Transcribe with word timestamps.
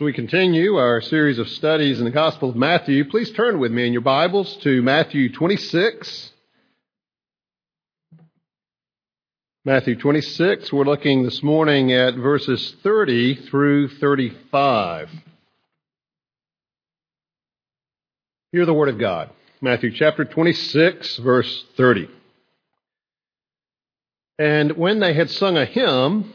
So 0.00 0.06
we 0.06 0.14
continue 0.14 0.76
our 0.76 1.02
series 1.02 1.38
of 1.38 1.46
studies 1.46 1.98
in 1.98 2.06
the 2.06 2.10
Gospel 2.10 2.48
of 2.48 2.56
Matthew. 2.56 3.04
Please 3.04 3.30
turn 3.32 3.58
with 3.58 3.70
me 3.70 3.86
in 3.86 3.92
your 3.92 4.00
Bibles 4.00 4.56
to 4.62 4.80
Matthew 4.80 5.30
26. 5.30 6.32
Matthew 9.66 9.96
26, 9.96 10.72
we're 10.72 10.84
looking 10.84 11.22
this 11.22 11.42
morning 11.42 11.92
at 11.92 12.14
verses 12.14 12.74
30 12.82 13.46
through 13.50 13.88
35. 13.88 15.10
Hear 18.52 18.64
the 18.64 18.72
Word 18.72 18.88
of 18.88 18.98
God. 18.98 19.28
Matthew 19.60 19.92
chapter 19.92 20.24
26, 20.24 21.18
verse 21.18 21.66
30. 21.76 22.08
And 24.38 24.78
when 24.78 25.00
they 25.00 25.12
had 25.12 25.28
sung 25.28 25.58
a 25.58 25.66
hymn, 25.66 26.32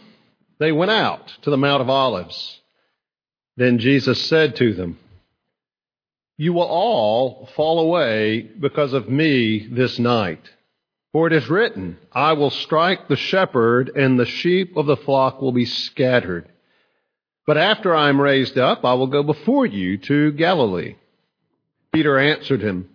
they 0.59 0.71
went 0.71 0.91
out 0.91 1.33
to 1.41 1.49
the 1.49 1.57
Mount 1.57 1.81
of 1.81 1.89
Olives. 1.89 2.61
Then 3.57 3.79
Jesus 3.79 4.21
said 4.21 4.55
to 4.57 4.73
them, 4.73 4.99
You 6.37 6.53
will 6.53 6.63
all 6.63 7.49
fall 7.55 7.79
away 7.79 8.41
because 8.41 8.93
of 8.93 9.09
me 9.09 9.67
this 9.67 9.97
night. 9.97 10.49
For 11.13 11.27
it 11.27 11.33
is 11.33 11.49
written, 11.49 11.97
I 12.11 12.33
will 12.33 12.49
strike 12.49 13.07
the 13.07 13.15
shepherd, 13.15 13.89
and 13.95 14.19
the 14.19 14.25
sheep 14.25 14.75
of 14.75 14.85
the 14.85 14.97
flock 14.97 15.41
will 15.41 15.53
be 15.53 15.65
scattered. 15.65 16.49
But 17.47 17.57
after 17.57 17.95
I 17.95 18.09
am 18.09 18.19
raised 18.19 18.57
up, 18.57 18.83
I 18.83 18.95
will 18.95 19.07
go 19.07 19.23
before 19.23 19.65
you 19.65 19.97
to 19.99 20.33
Galilee. 20.33 20.95
Peter 21.93 22.19
answered 22.19 22.61
him, 22.61 22.89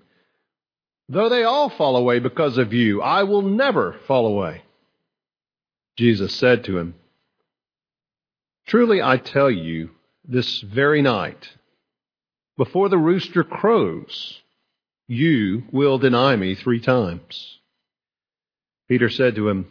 Though 1.08 1.30
they 1.30 1.44
all 1.44 1.70
fall 1.70 1.96
away 1.96 2.18
because 2.18 2.58
of 2.58 2.74
you, 2.74 3.00
I 3.00 3.22
will 3.22 3.42
never 3.42 3.96
fall 4.06 4.26
away. 4.26 4.62
Jesus 5.96 6.34
said 6.34 6.64
to 6.64 6.76
him, 6.76 6.94
Truly 8.66 9.00
I 9.02 9.16
tell 9.16 9.50
you, 9.50 9.90
this 10.24 10.60
very 10.60 11.02
night, 11.02 11.48
before 12.56 12.88
the 12.88 12.98
rooster 12.98 13.42
crows, 13.42 14.40
you 15.08 15.64
will 15.72 15.98
deny 15.98 16.36
me 16.36 16.54
three 16.54 16.80
times. 16.80 17.58
Peter 18.88 19.08
said 19.08 19.34
to 19.36 19.48
him, 19.48 19.66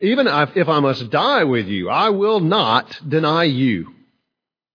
Even 0.00 0.26
if 0.28 0.68
I 0.68 0.80
must 0.80 1.10
die 1.10 1.44
with 1.44 1.66
you, 1.66 1.88
I 1.88 2.10
will 2.10 2.40
not 2.40 3.00
deny 3.08 3.44
you. 3.44 3.94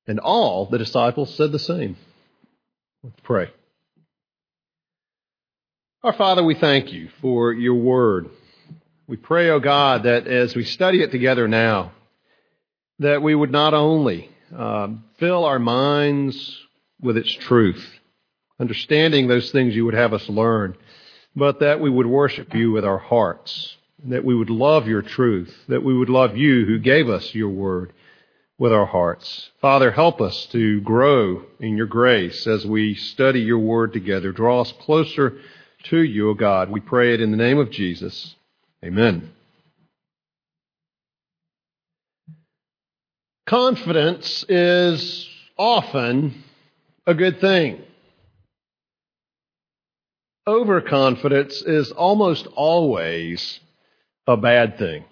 And 0.08 0.20
all 0.20 0.66
the 0.66 0.78
disciples 0.78 1.34
said 1.36 1.52
the 1.52 1.60
same. 1.60 1.98
Let's 3.04 3.20
pray. 3.24 3.50
Our 6.04 6.14
Father, 6.14 6.44
we 6.44 6.56
thank 6.56 6.92
you 6.92 7.10
for 7.22 7.52
your 7.52 7.76
word. 7.76 8.30
We 9.08 9.18
pray, 9.18 9.50
O 9.50 9.56
oh 9.56 9.60
God, 9.60 10.04
that 10.04 10.28
as 10.28 10.56
we 10.56 10.64
study 10.64 11.02
it 11.02 11.12
together 11.12 11.48
now, 11.48 11.94
that 13.00 13.22
we 13.22 13.34
would 13.34 13.52
not 13.52 13.74
only 13.74 14.30
um, 14.58 15.04
fill 15.18 15.46
our 15.46 15.60
minds 15.60 16.58
with 17.02 17.18
its 17.18 17.32
truth, 17.32 17.86
understanding 18.60 19.28
those 19.28 19.52
things 19.52 19.76
you 19.76 19.86
would 19.86 19.94
have 19.94 20.14
us 20.14 20.28
learn, 20.30 20.76
but 21.36 21.60
that 21.60 21.82
we 21.82 21.90
would 21.90 22.06
worship 22.06 22.54
you 22.54 22.72
with 22.72 22.86
our 22.86 22.98
hearts, 22.98 23.78
that 24.06 24.24
we 24.24 24.36
would 24.36 24.50
love 24.50 24.88
your 24.88 25.02
truth, 25.02 25.54
that 25.68 25.84
we 25.84 25.98
would 25.98 26.10
love 26.10 26.38
you 26.38 26.66
who 26.66 26.80
gave 26.80 27.10
us 27.10 27.36
your 27.36 27.50
word 27.50 27.92
with 28.58 28.72
our 28.72 28.86
hearts. 28.86 29.52
Father, 29.60 29.92
help 29.92 30.22
us 30.22 30.46
to 30.48 30.80
grow 30.82 31.44
in 31.60 31.76
your 31.76 31.88
grace 31.88 32.48
as 32.48 32.66
we 32.66 32.96
study 32.96 33.42
your 33.42 33.60
word 33.60 33.92
together. 33.92 34.32
Draw 34.32 34.62
us 34.62 34.74
closer 34.80 35.38
to 35.84 36.02
you, 36.02 36.30
O 36.30 36.34
God. 36.34 36.70
We 36.70 36.80
pray 36.80 37.14
it 37.14 37.22
in 37.22 37.32
the 37.32 37.38
name 37.38 37.58
of 37.58 37.70
Jesus. 37.70 38.36
Amen. 38.84 39.35
Confidence 43.46 44.44
is 44.50 45.30
often 45.56 46.44
a 47.06 47.14
good 47.14 47.40
thing. 47.40 47.80
Overconfidence 50.48 51.62
is 51.62 51.92
almost 51.92 52.48
always 52.56 53.60
a 54.26 54.36
bad 54.36 54.80
thing. 54.80 55.06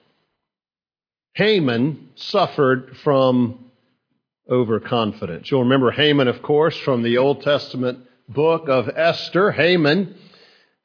Haman 1.35 2.09
suffered 2.16 2.97
from 3.03 3.66
overconfidence. 4.49 5.51
You'll 5.51 5.63
remember 5.63 5.91
Haman, 5.91 6.27
of 6.27 6.41
course, 6.41 6.77
from 6.77 7.03
the 7.03 7.19
Old 7.19 7.43
Testament 7.43 7.99
book 8.27 8.67
of 8.67 8.89
Esther. 8.89 9.51
Haman 9.51 10.16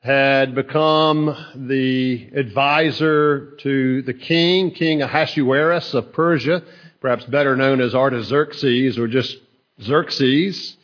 had 0.00 0.54
become 0.54 1.34
the 1.54 2.28
advisor 2.34 3.56
to 3.60 4.02
the 4.02 4.14
king, 4.14 4.70
King 4.70 5.00
Ahasuerus 5.00 5.94
of 5.94 6.12
Persia 6.12 6.62
perhaps 7.00 7.24
better 7.24 7.56
known 7.56 7.80
as 7.80 7.94
Artaxerxes 7.94 8.98
or 8.98 9.08
just 9.08 9.36
Xerxes. 9.80 10.76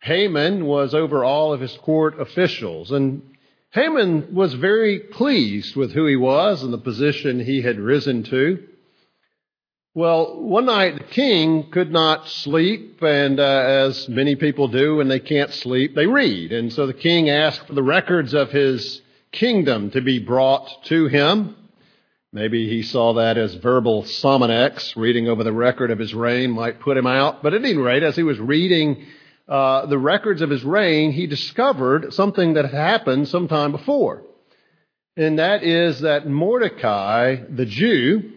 Haman 0.00 0.66
was 0.66 0.94
over 0.94 1.24
all 1.24 1.52
of 1.52 1.60
his 1.60 1.76
court 1.78 2.20
officials. 2.20 2.90
And 2.90 3.22
Haman 3.70 4.34
was 4.34 4.54
very 4.54 4.98
pleased 4.98 5.76
with 5.76 5.92
who 5.92 6.06
he 6.06 6.16
was 6.16 6.62
and 6.62 6.72
the 6.72 6.78
position 6.78 7.40
he 7.40 7.62
had 7.62 7.78
risen 7.78 8.22
to. 8.24 8.66
Well, 9.94 10.40
one 10.40 10.66
night 10.66 10.96
the 10.96 11.04
king 11.04 11.70
could 11.70 11.92
not 11.92 12.26
sleep, 12.26 13.02
and 13.02 13.38
uh, 13.38 13.42
as 13.42 14.08
many 14.08 14.36
people 14.36 14.68
do 14.68 14.96
when 14.96 15.08
they 15.08 15.20
can't 15.20 15.52
sleep, 15.52 15.94
they 15.94 16.06
read. 16.06 16.50
And 16.50 16.72
so 16.72 16.86
the 16.86 16.94
king 16.94 17.28
asked 17.28 17.66
for 17.66 17.74
the 17.74 17.82
records 17.82 18.32
of 18.32 18.50
his 18.50 19.02
kingdom 19.32 19.90
to 19.90 20.00
be 20.00 20.18
brought 20.18 20.84
to 20.84 21.08
him. 21.08 21.56
Maybe 22.34 22.66
he 22.66 22.82
saw 22.82 23.12
that 23.14 23.36
as 23.36 23.54
verbal 23.56 24.04
Sominex, 24.04 24.96
reading 24.96 25.28
over 25.28 25.44
the 25.44 25.52
record 25.52 25.90
of 25.90 25.98
his 25.98 26.14
reign 26.14 26.50
might 26.50 26.80
put 26.80 26.96
him 26.96 27.06
out. 27.06 27.42
But 27.42 27.52
at 27.52 27.62
any 27.62 27.76
rate, 27.76 28.02
as 28.02 28.16
he 28.16 28.22
was 28.22 28.40
reading 28.40 29.04
uh, 29.46 29.84
the 29.84 29.98
records 29.98 30.40
of 30.40 30.48
his 30.48 30.64
reign, 30.64 31.12
he 31.12 31.26
discovered 31.26 32.14
something 32.14 32.54
that 32.54 32.64
had 32.64 32.72
happened 32.74 33.28
some 33.28 33.48
time 33.48 33.70
before. 33.70 34.22
And 35.14 35.38
that 35.38 35.62
is 35.62 36.00
that 36.00 36.26
Mordecai, 36.26 37.36
the 37.50 37.66
Jew, 37.66 38.32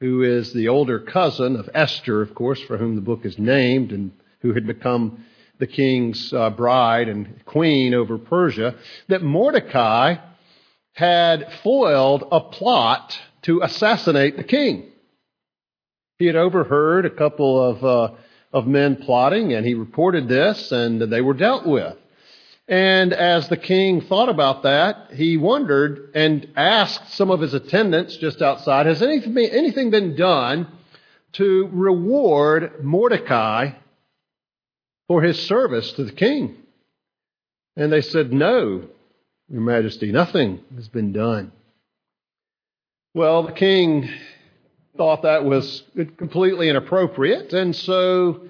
who 0.00 0.22
is 0.22 0.52
the 0.52 0.68
older 0.68 1.00
cousin 1.00 1.56
of 1.56 1.70
Esther, 1.72 2.20
of 2.20 2.34
course, 2.34 2.60
for 2.60 2.76
whom 2.76 2.94
the 2.94 3.00
book 3.00 3.24
is 3.24 3.38
named, 3.38 3.90
and 3.90 4.12
who 4.40 4.52
had 4.52 4.66
become 4.66 5.24
the 5.58 5.66
king's 5.66 6.30
uh, 6.34 6.50
bride 6.50 7.08
and 7.08 7.42
queen 7.46 7.94
over 7.94 8.18
Persia, 8.18 8.74
that 9.08 9.22
Mordecai 9.22 10.16
had 10.92 11.50
foiled 11.62 12.28
a 12.30 12.40
plot 12.40 13.18
to 13.42 13.62
assassinate 13.62 14.36
the 14.36 14.44
king. 14.44 14.90
He 16.18 16.26
had 16.26 16.36
overheard 16.36 17.06
a 17.06 17.10
couple 17.10 17.62
of, 17.62 17.84
uh, 17.84 18.14
of 18.52 18.66
men 18.66 18.96
plotting, 18.96 19.52
and 19.52 19.64
he 19.64 19.74
reported 19.74 20.28
this, 20.28 20.70
and 20.70 21.00
they 21.00 21.20
were 21.20 21.34
dealt 21.34 21.66
with. 21.66 21.96
And 22.68 23.12
as 23.12 23.48
the 23.48 23.56
king 23.56 24.00
thought 24.02 24.28
about 24.28 24.62
that, 24.62 25.12
he 25.14 25.36
wondered 25.36 26.12
and 26.14 26.46
asked 26.56 27.14
some 27.14 27.30
of 27.30 27.40
his 27.40 27.52
attendants 27.52 28.16
just 28.16 28.40
outside, 28.40 28.86
Has 28.86 29.02
anything, 29.02 29.36
anything 29.38 29.90
been 29.90 30.14
done 30.14 30.68
to 31.32 31.68
reward 31.72 32.84
Mordecai 32.84 33.72
for 35.08 35.20
his 35.20 35.46
service 35.46 35.92
to 35.94 36.04
the 36.04 36.12
king? 36.12 36.56
And 37.76 37.92
they 37.92 38.02
said, 38.02 38.32
No, 38.32 38.84
Your 39.48 39.62
Majesty, 39.62 40.12
nothing 40.12 40.60
has 40.76 40.88
been 40.88 41.12
done. 41.12 41.50
Well, 43.12 43.42
the 43.42 43.52
king 43.52 44.08
thought 44.96 45.22
that 45.22 45.44
was 45.44 45.82
completely 46.16 46.68
inappropriate, 46.68 47.52
and 47.52 47.74
so 47.74 48.42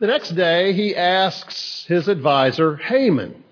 the 0.00 0.06
next 0.06 0.32
day 0.32 0.74
he 0.74 0.94
asks 0.94 1.86
his 1.88 2.08
advisor, 2.08 2.76
Haman, 2.76 3.42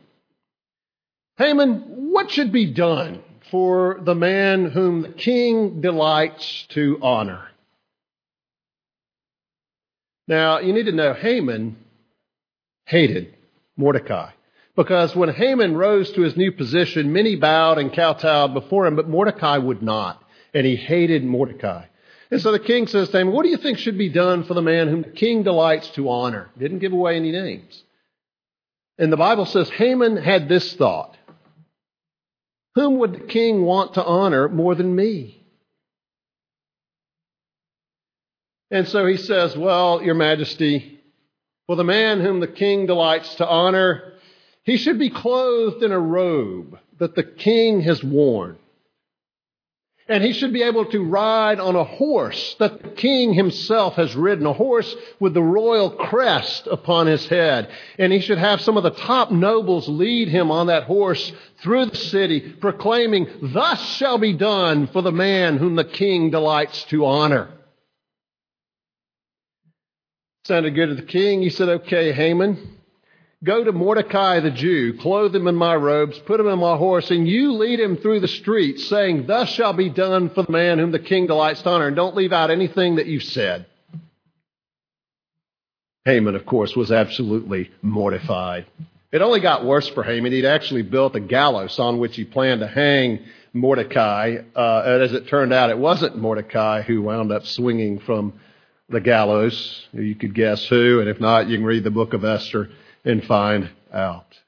Haman, 1.39 2.13
what 2.13 2.31
should 2.31 2.53
be 2.53 2.67
done 2.67 3.23
for 3.51 4.01
the 4.03 4.15
man 4.15 4.71
whom 4.71 5.01
the 5.01 5.09
king 5.09 5.81
delights 5.81 6.67
to 6.71 6.99
honor? 7.01 7.49
Now, 10.29 10.59
you 10.59 10.75
need 10.75 10.87
to 10.87 10.93
know 10.93 11.15
Haman 11.15 11.77
hated 12.85 13.35
Mordecai. 13.79 14.33
Because 14.77 15.17
when 15.17 15.31
Haman 15.31 15.75
rose 15.75 16.13
to 16.13 16.21
his 16.21 16.37
new 16.37 16.53
position, 16.53 17.15
many 17.15 17.37
bowed 17.37 17.79
and 17.79 17.91
kowtowed 17.91 18.53
before 18.53 18.87
him, 18.87 18.97
but 18.97 19.09
Mordecai 19.09 19.57
would 19.57 19.83
not 19.83 20.23
and 20.55 20.67
he 20.67 20.77
hated 20.77 21.25
Mordecai. 21.25 21.87
And 22.31 22.41
so 22.41 22.53
the 22.53 22.59
king 22.59 22.87
says 22.87 23.09
to 23.11 23.19
him, 23.19 23.33
What 23.33 23.43
do 23.43 23.49
you 23.49 23.57
think 23.57 23.79
should 23.79 23.99
be 23.99 24.09
done 24.09 24.45
for 24.45 24.55
the 24.55 24.63
man 24.63 24.89
whom 24.89 25.03
the 25.03 25.11
king 25.11 25.43
delights 25.43 25.89
to 25.91 26.09
honor? 26.09 26.51
Didn't 26.59 26.79
give 26.79 26.93
away 26.93 27.17
any 27.17 27.33
names. 27.33 27.83
And 28.99 29.13
the 29.13 29.17
Bible 29.17 29.47
says 29.47 29.69
Haman 29.71 30.17
had 30.17 30.49
this 30.49 30.75
thought 30.75 31.17
Whom 32.75 32.99
would 32.99 33.15
the 33.15 33.27
king 33.27 33.63
want 33.63 33.95
to 33.95 34.05
honor 34.05 34.49
more 34.49 34.75
than 34.75 34.95
me? 34.95 35.45
And 38.71 38.87
so 38.87 39.07
he 39.07 39.17
says, 39.17 39.57
Well, 39.57 40.01
Your 40.03 40.15
Majesty, 40.15 41.01
for 41.67 41.75
the 41.75 41.85
man 41.85 42.21
whom 42.21 42.39
the 42.39 42.47
king 42.47 42.87
delights 42.87 43.35
to 43.37 43.49
honor, 43.49 44.13
he 44.63 44.77
should 44.77 44.99
be 44.99 45.11
clothed 45.11 45.83
in 45.83 45.91
a 45.91 45.99
robe 45.99 46.79
that 46.99 47.17
the 47.17 47.25
king 47.25 47.81
has 47.81 48.05
worn. 48.05 48.59
And 50.11 50.25
he 50.25 50.33
should 50.33 50.53
be 50.53 50.65
able 50.65 50.87
to 50.87 51.05
ride 51.05 51.61
on 51.61 51.77
a 51.77 51.85
horse 51.85 52.57
that 52.59 52.83
the 52.83 52.89
king 52.89 53.33
himself 53.33 53.95
has 53.95 54.17
ridden, 54.17 54.45
a 54.45 54.53
horse 54.53 54.93
with 55.21 55.35
the 55.35 55.43
royal 55.43 55.89
crest 55.89 56.67
upon 56.67 57.07
his 57.07 57.29
head. 57.29 57.71
And 57.97 58.13
he 58.13 58.19
should 58.19 58.39
have 58.39 58.61
some 58.61 58.77
of 58.77 58.83
the 58.83 58.91
top 58.91 59.31
nobles 59.31 59.89
lead 59.89 60.27
him 60.27 60.51
on 60.51 60.67
that 60.67 60.83
horse 60.83 61.31
through 61.63 61.87
the 61.87 61.97
city, 61.97 62.41
proclaiming, 62.41 63.29
Thus 63.41 63.81
shall 63.95 64.19
be 64.19 64.33
done 64.33 64.89
for 64.89 65.01
the 65.01 65.13
man 65.13 65.59
whom 65.59 65.77
the 65.77 65.85
king 65.85 66.31
delights 66.31 66.83
to 66.87 67.07
honor. 67.07 67.49
Sounded 70.45 70.75
good 70.75 70.89
to 70.89 70.97
the 70.97 71.03
king. 71.03 71.41
He 71.41 71.51
said, 71.51 71.69
Okay, 71.69 72.11
Haman, 72.11 72.80
Go 73.43 73.65
to 73.65 73.73
Mordecai 73.73 74.41
the 74.41 74.51
Jew, 74.51 74.99
clothe 74.99 75.35
him 75.35 75.47
in 75.47 75.55
my 75.55 75.75
robes, 75.75 76.19
put 76.19 76.41
him 76.41 76.47
on 76.47 76.59
my 76.59 76.77
horse, 76.77 77.11
and 77.11 77.27
you 77.27 77.55
lead 77.55 77.81
him 77.81 77.97
through 77.97 78.21
the 78.21 78.29
streets, 78.29 78.87
saying, 78.87 79.27
Thus 79.27 79.49
shall 79.49 79.73
be 79.73 79.89
done 79.89 80.29
for 80.29 80.43
the 80.43 80.53
man 80.53 80.79
whom 80.79 80.93
the 80.93 80.99
king 80.99 81.27
delights 81.27 81.63
to 81.63 81.71
honor. 81.71 81.87
And 81.87 81.97
don't 81.97 82.15
leave 82.15 82.35
out 82.35 82.51
anything 82.51 82.97
that 82.97 83.07
you've 83.07 83.23
said. 83.23 83.65
Haman, 86.05 86.35
of 86.35 86.45
course, 86.45 86.77
was 86.77 86.93
absolutely 86.93 87.71
mortified. 87.81 88.67
It 89.11 89.23
only 89.23 89.41
got 89.41 89.65
worse 89.65 89.89
for 89.89 90.03
Haman. 90.03 90.33
He'd 90.33 90.45
actually 90.45 90.83
built 90.83 91.17
a 91.17 91.21
gallows 91.21 91.79
on 91.79 91.99
which 91.99 92.17
he 92.17 92.25
planned 92.25 92.61
to 92.61 92.67
hang 92.67 93.21
Mordecai. 93.55 94.37
Uh, 94.55 94.83
and 94.85 95.03
as 95.03 95.15
it 95.15 95.29
turned 95.29 95.55
out, 95.55 95.71
it 95.71 95.79
wasn't 95.79 96.19
Mordecai 96.19 96.83
who 96.83 97.01
wound 97.01 97.33
up 97.33 97.47
swinging 97.47 98.01
from 98.01 98.35
the 98.91 99.01
gallows. 99.01 99.89
You 99.93 100.15
could 100.15 100.35
guess 100.35 100.67
who, 100.67 101.01
and 101.01 101.09
if 101.09 101.21
not, 101.21 101.49
you 101.49 101.57
can 101.57 101.65
read 101.65 101.85
the 101.85 101.91
book 101.91 102.13
of 102.13 102.25
Esther 102.25 102.69
and 103.05 103.25
find 103.25 103.71
out. 103.93 104.39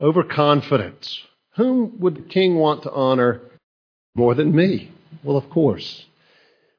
Overconfidence. 0.00 1.22
Whom 1.56 2.00
would 2.00 2.16
the 2.16 2.22
king 2.22 2.56
want 2.56 2.82
to 2.82 2.92
honor 2.92 3.40
more 4.14 4.34
than 4.34 4.54
me? 4.54 4.90
Well, 5.22 5.36
of 5.36 5.48
course. 5.50 6.04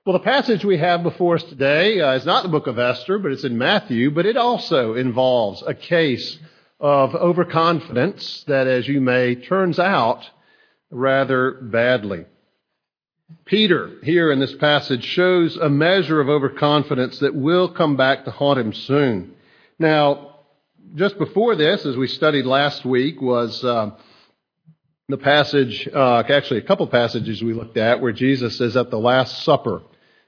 Well, 0.06 0.14
the 0.14 0.24
passage 0.24 0.64
we 0.64 0.78
have 0.78 1.04
before 1.04 1.36
us 1.36 1.44
today 1.44 2.00
uh, 2.00 2.14
is 2.14 2.26
not 2.26 2.44
the 2.44 2.50
book 2.50 2.68
of 2.68 2.80
Esther, 2.80 3.20
but 3.20 3.32
it's 3.32 3.44
in 3.44 3.58
Matthew, 3.58 4.12
but 4.12 4.26
it 4.26 4.38
also 4.38 4.94
involves 4.94 5.64
a 5.66 5.74
case 5.74 6.40
of 6.80 7.16
overconfidence 7.16 8.44
that, 8.48 8.68
as 8.68 8.88
you 8.88 9.02
may, 9.02 9.36
turns 9.36 9.80
out 9.80 10.30
rather 10.92 11.52
badly. 11.62 12.26
Peter, 13.46 13.92
here 14.04 14.32
in 14.32 14.40
this 14.40 14.56
passage, 14.56 15.04
shows 15.04 15.58
a 15.58 15.70
measure 15.70 16.22
of 16.22 16.30
overconfidence 16.30 17.20
that 17.20 17.36
will 17.36 17.68
come 17.68 17.98
back 17.98 18.24
to 18.24 18.32
haunt 18.32 18.60
him 18.60 18.74
soon. 18.74 19.34
Now, 19.78 20.37
just 20.96 21.18
before 21.18 21.56
this, 21.56 21.86
as 21.86 21.98
we 21.98 22.08
studied 22.08 22.46
last 22.46 22.86
week, 22.86 23.22
was 23.22 23.64
uh, 23.64 23.92
the 25.10 25.18
passage, 25.18 25.88
uh, 25.94 26.24
actually 26.30 26.60
a 26.60 26.64
couple 26.64 26.88
passages 26.88 27.42
we 27.42 27.54
looked 27.54 27.78
at, 27.78 28.02
where 28.02 28.12
Jesus 28.12 28.60
is 28.62 28.78
at 28.78 28.90
the 28.90 29.00
Last 29.00 29.44
Supper 29.44 29.82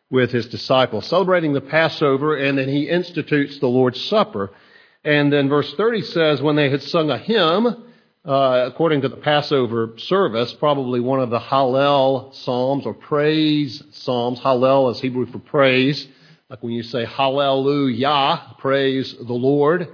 with 0.10 0.32
his 0.32 0.48
disciples, 0.48 1.06
celebrating 1.08 1.54
the 1.54 1.62
Passover, 1.62 2.36
and 2.36 2.58
then 2.58 2.68
he 2.68 2.90
institutes 2.90 3.60
the 3.60 3.68
Lord's 3.68 4.04
Supper. 4.06 4.52
And 5.04 5.32
then 5.32 5.50
verse 5.50 5.72
30 5.76 6.02
says, 6.02 6.42
when 6.42 6.56
they 6.56 6.70
had 6.70 6.84
sung 6.84 7.10
a 7.10 7.18
hymn, 7.18 7.68
uh, 8.26 8.66
according 8.68 9.02
to 9.02 9.10
the 9.10 9.18
Passover 9.18 9.94
service, 9.98 10.52
probably 10.54 11.00
one 11.00 11.20
of 11.20 11.30
the 11.30 11.40
Hallel 11.40 12.34
psalms 12.36 12.86
or 12.86 12.94
praise 12.94 13.82
psalms. 13.92 14.40
Hallel 14.40 14.92
is 14.92 15.00
Hebrew 15.00 15.26
for 15.28 15.40
praise, 15.40 16.08
like 16.50 16.62
when 16.62 16.74
you 16.74 16.84
say 16.84 17.06
Hallelujah, 17.06 18.56
praise 18.58 19.16
the 19.16 19.34
Lord 19.34 19.88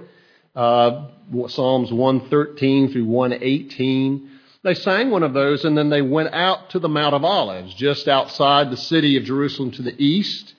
uh, 0.56 1.08
Psalms 1.48 1.92
113 1.92 2.92
through 2.92 3.04
118. 3.04 4.30
They 4.64 4.74
sang 4.74 5.10
one 5.10 5.22
of 5.22 5.34
those 5.34 5.64
and 5.64 5.76
then 5.76 5.90
they 5.90 6.02
went 6.02 6.34
out 6.34 6.70
to 6.70 6.78
the 6.78 6.88
Mount 6.88 7.14
of 7.14 7.24
Olives, 7.24 7.74
just 7.74 8.08
outside 8.08 8.70
the 8.70 8.76
city 8.76 9.16
of 9.16 9.24
Jerusalem 9.24 9.70
to 9.72 9.82
the 9.82 9.94
east, 10.02 10.54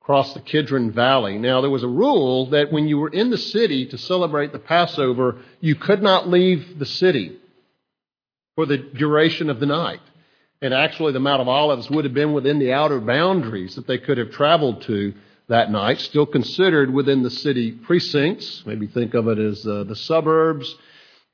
across 0.00 0.34
the 0.34 0.40
Kidron 0.40 0.90
Valley. 0.90 1.38
Now, 1.38 1.60
there 1.60 1.70
was 1.70 1.84
a 1.84 1.88
rule 1.88 2.50
that 2.50 2.72
when 2.72 2.88
you 2.88 2.98
were 2.98 3.08
in 3.08 3.30
the 3.30 3.38
city 3.38 3.86
to 3.86 3.98
celebrate 3.98 4.52
the 4.52 4.58
Passover, 4.58 5.36
you 5.60 5.76
could 5.76 6.02
not 6.02 6.28
leave 6.28 6.78
the 6.78 6.86
city 6.86 7.36
for 8.56 8.66
the 8.66 8.78
duration 8.78 9.50
of 9.50 9.60
the 9.60 9.66
night. 9.66 10.00
And 10.60 10.72
actually, 10.72 11.12
the 11.12 11.20
Mount 11.20 11.42
of 11.42 11.48
Olives 11.48 11.90
would 11.90 12.04
have 12.04 12.14
been 12.14 12.32
within 12.32 12.58
the 12.58 12.72
outer 12.72 13.00
boundaries 13.00 13.74
that 13.76 13.86
they 13.86 13.98
could 13.98 14.18
have 14.18 14.30
traveled 14.30 14.82
to 14.82 15.14
that 15.48 15.70
night, 15.70 16.00
still 16.00 16.26
considered 16.26 16.92
within 16.92 17.22
the 17.22 17.30
city 17.30 17.72
precincts. 17.72 18.62
Maybe 18.64 18.86
think 18.86 19.14
of 19.14 19.28
it 19.28 19.38
as 19.38 19.66
uh, 19.66 19.84
the 19.84 19.96
suburbs. 19.96 20.74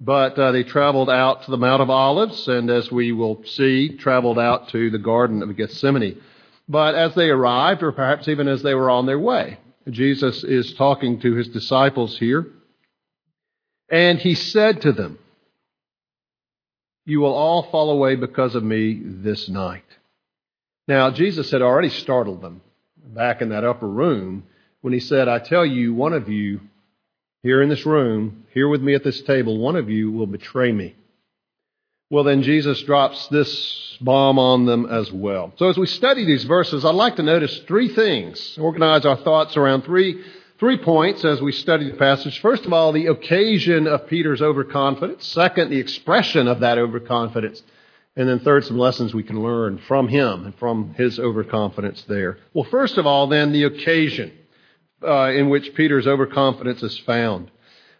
But 0.00 0.38
uh, 0.38 0.52
they 0.52 0.64
traveled 0.64 1.10
out 1.10 1.44
to 1.44 1.50
the 1.50 1.58
Mount 1.58 1.82
of 1.82 1.90
Olives, 1.90 2.48
and 2.48 2.70
as 2.70 2.90
we 2.90 3.12
will 3.12 3.44
see, 3.44 3.96
traveled 3.96 4.38
out 4.38 4.70
to 4.70 4.90
the 4.90 4.98
Garden 4.98 5.42
of 5.42 5.56
Gethsemane. 5.56 6.20
But 6.68 6.94
as 6.94 7.14
they 7.14 7.28
arrived, 7.28 7.82
or 7.82 7.92
perhaps 7.92 8.26
even 8.26 8.48
as 8.48 8.62
they 8.62 8.74
were 8.74 8.90
on 8.90 9.06
their 9.06 9.18
way, 9.18 9.58
Jesus 9.88 10.42
is 10.42 10.72
talking 10.74 11.20
to 11.20 11.34
his 11.34 11.48
disciples 11.48 12.18
here. 12.18 12.46
And 13.90 14.18
he 14.18 14.34
said 14.34 14.82
to 14.82 14.92
them, 14.92 15.18
You 17.04 17.20
will 17.20 17.34
all 17.34 17.64
fall 17.70 17.90
away 17.90 18.16
because 18.16 18.54
of 18.54 18.62
me 18.62 19.00
this 19.04 19.48
night. 19.48 19.84
Now, 20.88 21.10
Jesus 21.10 21.50
had 21.50 21.60
already 21.60 21.90
startled 21.90 22.40
them 22.40 22.62
back 23.04 23.42
in 23.42 23.50
that 23.50 23.64
upper 23.64 23.88
room 23.88 24.44
when 24.80 24.92
he 24.92 25.00
said, 25.00 25.28
I 25.28 25.38
tell 25.38 25.64
you, 25.64 25.94
one 25.94 26.12
of 26.12 26.28
you 26.28 26.60
here 27.42 27.62
in 27.62 27.68
this 27.68 27.86
room, 27.86 28.44
here 28.52 28.68
with 28.68 28.82
me 28.82 28.94
at 28.94 29.04
this 29.04 29.20
table, 29.22 29.58
one 29.58 29.76
of 29.76 29.88
you 29.88 30.10
will 30.10 30.26
betray 30.26 30.72
me. 30.72 30.94
Well, 32.10 32.24
then 32.24 32.42
Jesus 32.42 32.82
drops 32.82 33.28
this 33.28 33.96
bomb 34.00 34.38
on 34.38 34.66
them 34.66 34.86
as 34.86 35.12
well. 35.12 35.52
So 35.56 35.68
as 35.68 35.78
we 35.78 35.86
study 35.86 36.24
these 36.24 36.44
verses, 36.44 36.84
I'd 36.84 36.94
like 36.94 37.16
to 37.16 37.22
notice 37.22 37.56
three 37.68 37.88
things, 37.88 38.58
organize 38.58 39.06
our 39.06 39.16
thoughts 39.16 39.56
around 39.56 39.82
three, 39.82 40.20
three 40.58 40.76
points 40.78 41.24
as 41.24 41.40
we 41.40 41.52
study 41.52 41.88
the 41.88 41.96
passage. 41.96 42.40
First 42.40 42.66
of 42.66 42.72
all, 42.72 42.90
the 42.92 43.06
occasion 43.06 43.86
of 43.86 44.08
Peter's 44.08 44.42
overconfidence. 44.42 45.24
Second, 45.28 45.70
the 45.70 45.78
expression 45.78 46.48
of 46.48 46.60
that 46.60 46.78
overconfidence. 46.78 47.62
And 48.20 48.28
then, 48.28 48.40
third, 48.40 48.66
some 48.66 48.76
lessons 48.76 49.14
we 49.14 49.22
can 49.22 49.42
learn 49.42 49.78
from 49.88 50.06
him 50.06 50.44
and 50.44 50.54
from 50.56 50.92
his 50.92 51.18
overconfidence 51.18 52.02
there. 52.02 52.36
Well, 52.52 52.68
first 52.70 52.98
of 52.98 53.06
all, 53.06 53.28
then, 53.28 53.50
the 53.50 53.64
occasion 53.64 54.30
uh, 55.02 55.30
in 55.30 55.48
which 55.48 55.74
Peter's 55.74 56.06
overconfidence 56.06 56.82
is 56.82 56.98
found. 56.98 57.50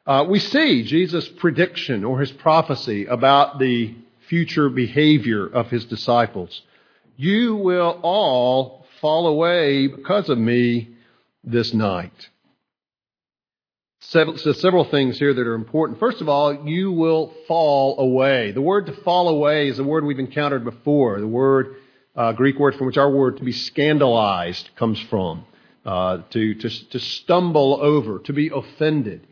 Uh, 0.07 0.27
we 0.29 0.39
see 0.39 0.83
Jesus' 0.83 1.27
prediction 1.27 2.05
or 2.05 2.21
his 2.21 2.33
prophecy 2.33 3.07
about 3.07 3.59
the 3.59 3.95
future 4.29 4.69
behavior 4.69 5.47
of 5.47 5.71
his 5.71 5.87
disciples. 5.87 6.61
You 7.17 7.57
will 7.57 7.99
all 8.03 8.85
fall 9.01 9.27
away 9.27 9.87
because 9.87 10.29
of 10.29 10.37
me 10.37 10.97
this 11.45 11.73
night 11.73 12.29
several, 14.01 14.37
several 14.37 14.85
things 14.85 15.19
here 15.19 15.33
that 15.33 15.47
are 15.47 15.55
important. 15.55 15.99
First 15.99 16.21
of 16.21 16.29
all, 16.29 16.67
you 16.69 16.93
will 16.93 17.35
fall 17.47 17.99
away. 17.99 18.53
The 18.53 18.63
word 18.63 18.87
to 18.87 18.93
fall 18.93 19.29
away 19.29 19.69
is 19.69 19.79
a 19.79 19.85
word 19.85 20.05
we've 20.05 20.19
encountered 20.19 20.65
before. 20.65 21.21
The 21.21 21.27
word, 21.27 21.77
uh, 22.17 22.33
Greek 22.33 22.59
word 22.59 22.75
from 22.75 22.87
which 22.87 22.99
our 22.99 23.11
word 23.11 23.39
to 23.39 23.45
be 23.45 23.53
scandalized 23.53 24.71
comes 24.77 25.01
from. 25.01 25.45
Uh, 25.85 26.19
to, 26.29 26.55
to, 26.55 26.91
to 26.91 26.99
stumble 26.99 27.79
over, 27.81 28.19
to 28.19 28.35
be 28.35 28.51
offended. 28.55 29.27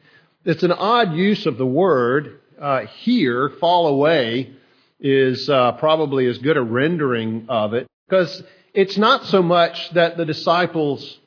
It's 0.46 0.62
an 0.62 0.72
odd 0.72 1.12
use 1.12 1.44
of 1.44 1.58
the 1.58 1.66
word 1.66 2.40
uh, 2.58 2.86
here, 2.86 3.50
fall 3.60 3.86
away, 3.88 4.54
is 4.98 5.48
uh, 5.50 5.72
probably 5.72 6.26
as 6.26 6.38
good 6.38 6.56
a 6.56 6.62
rendering 6.62 7.46
of 7.50 7.74
it 7.74 7.86
because 8.08 8.42
it's 8.72 8.96
not 8.96 9.26
so 9.26 9.42
much 9.42 9.90
that 9.90 10.16
the 10.16 10.24
disciples 10.24 11.18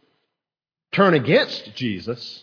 turn 0.92 1.14
against 1.14 1.76
Jesus, 1.76 2.41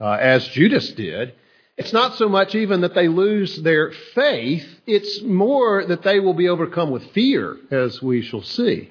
uh, 0.00 0.12
as 0.12 0.46
Judas 0.48 0.90
did, 0.92 1.34
it's 1.76 1.92
not 1.92 2.16
so 2.16 2.28
much 2.28 2.54
even 2.54 2.80
that 2.82 2.94
they 2.94 3.08
lose 3.08 3.56
their 3.62 3.92
faith, 4.14 4.66
it's 4.86 5.22
more 5.22 5.84
that 5.84 6.02
they 6.02 6.20
will 6.20 6.34
be 6.34 6.48
overcome 6.48 6.90
with 6.90 7.12
fear, 7.12 7.56
as 7.70 8.00
we 8.00 8.22
shall 8.22 8.42
see. 8.42 8.90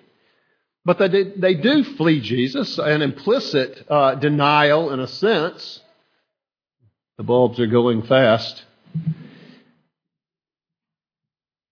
But 0.83 0.99
they, 0.99 1.07
did, 1.07 1.41
they 1.41 1.55
do 1.55 1.83
flee 1.83 2.21
Jesus, 2.21 2.77
an 2.77 3.01
implicit 3.01 3.85
uh, 3.89 4.15
denial 4.15 4.93
in 4.93 4.99
a 4.99 5.07
sense. 5.07 5.81
The 7.17 7.23
bulbs 7.23 7.59
are 7.59 7.65
going 7.65 8.03
fast. 8.03 8.63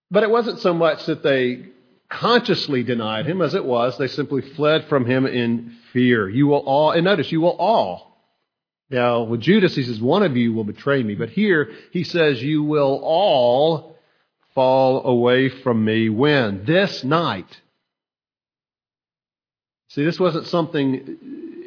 But 0.10 0.24
it 0.24 0.32
wasn't 0.32 0.60
so 0.60 0.74
much 0.74 1.06
that 1.06 1.22
they 1.22 1.68
consciously 2.10 2.84
denied 2.84 3.26
him 3.26 3.42
as 3.42 3.56
it 3.56 3.66
was 3.66 3.98
they 3.98 4.08
simply 4.08 4.42
fled 4.42 4.86
from 4.86 5.06
him 5.06 5.26
in 5.26 5.76
fear. 5.92 6.30
You 6.30 6.48
will 6.48 6.60
all, 6.60 6.92
and 6.92 7.04
notice, 7.04 7.32
you 7.32 7.42
will 7.42 7.58
all 7.58 8.13
Yeah, 8.94 9.24
with 9.24 9.42
Judas, 9.42 9.76
he 9.76 9.82
says, 9.82 10.00
one 10.00 10.22
of 10.22 10.38
you 10.38 10.54
will 10.54 10.66
betray 10.66 11.02
me. 11.02 11.16
But 11.16 11.30
here, 11.30 11.72
he 11.90 12.04
says, 12.04 12.44
you 12.44 12.62
will 12.62 13.02
all 13.04 13.98
fall 14.54 15.04
away 15.08 15.50
from 15.50 15.84
me 15.84 16.10
when? 16.10 16.64
This 16.66 17.04
night. 17.04 17.60
See, 19.90 20.06
this 20.06 20.20
wasn't 20.20 20.46
something 20.46 21.18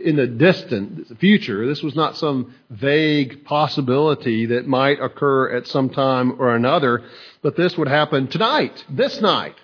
in 0.05 0.15
the 0.15 0.29
distant 0.29 1.19
future. 1.19 1.67
This 1.67 1.83
was 1.83 1.97
not 1.97 2.17
some 2.17 2.55
vague 2.71 3.45
possibility 3.45 4.47
that 4.47 4.69
might 4.69 5.01
occur 5.01 5.51
at 5.57 5.67
some 5.67 5.91
time 5.91 6.41
or 6.41 6.55
another, 6.55 7.03
but 7.43 7.57
this 7.57 7.77
would 7.77 7.89
happen 7.89 8.29
tonight, 8.29 8.85
this 8.89 9.21
night. 9.21 9.57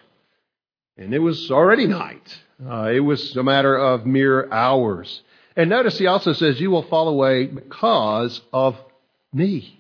And 0.97 1.14
it 1.14 1.21
was 1.21 1.49
already 1.52 1.87
night. 1.87 2.40
Uh, 2.69 2.90
it 2.92 3.00
was 3.00 3.37
a 3.37 3.45
matter 3.45 3.76
of 3.76 4.04
mere 4.04 4.52
hours. 4.52 5.23
And 5.56 5.71
notice 5.71 5.99
he 5.99 6.06
also 6.06 6.32
says, 6.32 6.61
You 6.61 6.71
will 6.71 6.82
fall 6.82 7.09
away 7.09 7.47
because 7.47 8.40
of 8.52 8.76
me. 9.32 9.78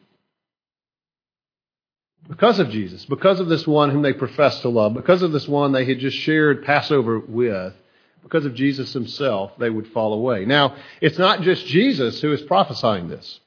Because 2.28 2.58
of 2.58 2.70
Jesus, 2.70 3.04
because 3.04 3.40
of 3.40 3.48
this 3.48 3.66
one 3.66 3.90
whom 3.90 4.02
they 4.02 4.12
profess 4.12 4.60
to 4.60 4.68
love, 4.68 4.94
because 4.94 5.22
of 5.22 5.32
this 5.32 5.48
one 5.48 5.72
they 5.72 5.84
had 5.84 5.98
just 5.98 6.16
shared 6.16 6.64
Passover 6.64 7.18
with, 7.18 7.74
because 8.22 8.44
of 8.44 8.54
Jesus 8.54 8.92
himself, 8.92 9.52
they 9.58 9.68
would 9.68 9.88
fall 9.88 10.12
away. 10.12 10.44
Now, 10.44 10.76
it's 11.00 11.18
not 11.18 11.42
just 11.42 11.66
Jesus 11.66 12.20
who 12.20 12.32
is 12.32 12.40
prophesying 12.42 13.08
this. 13.08 13.40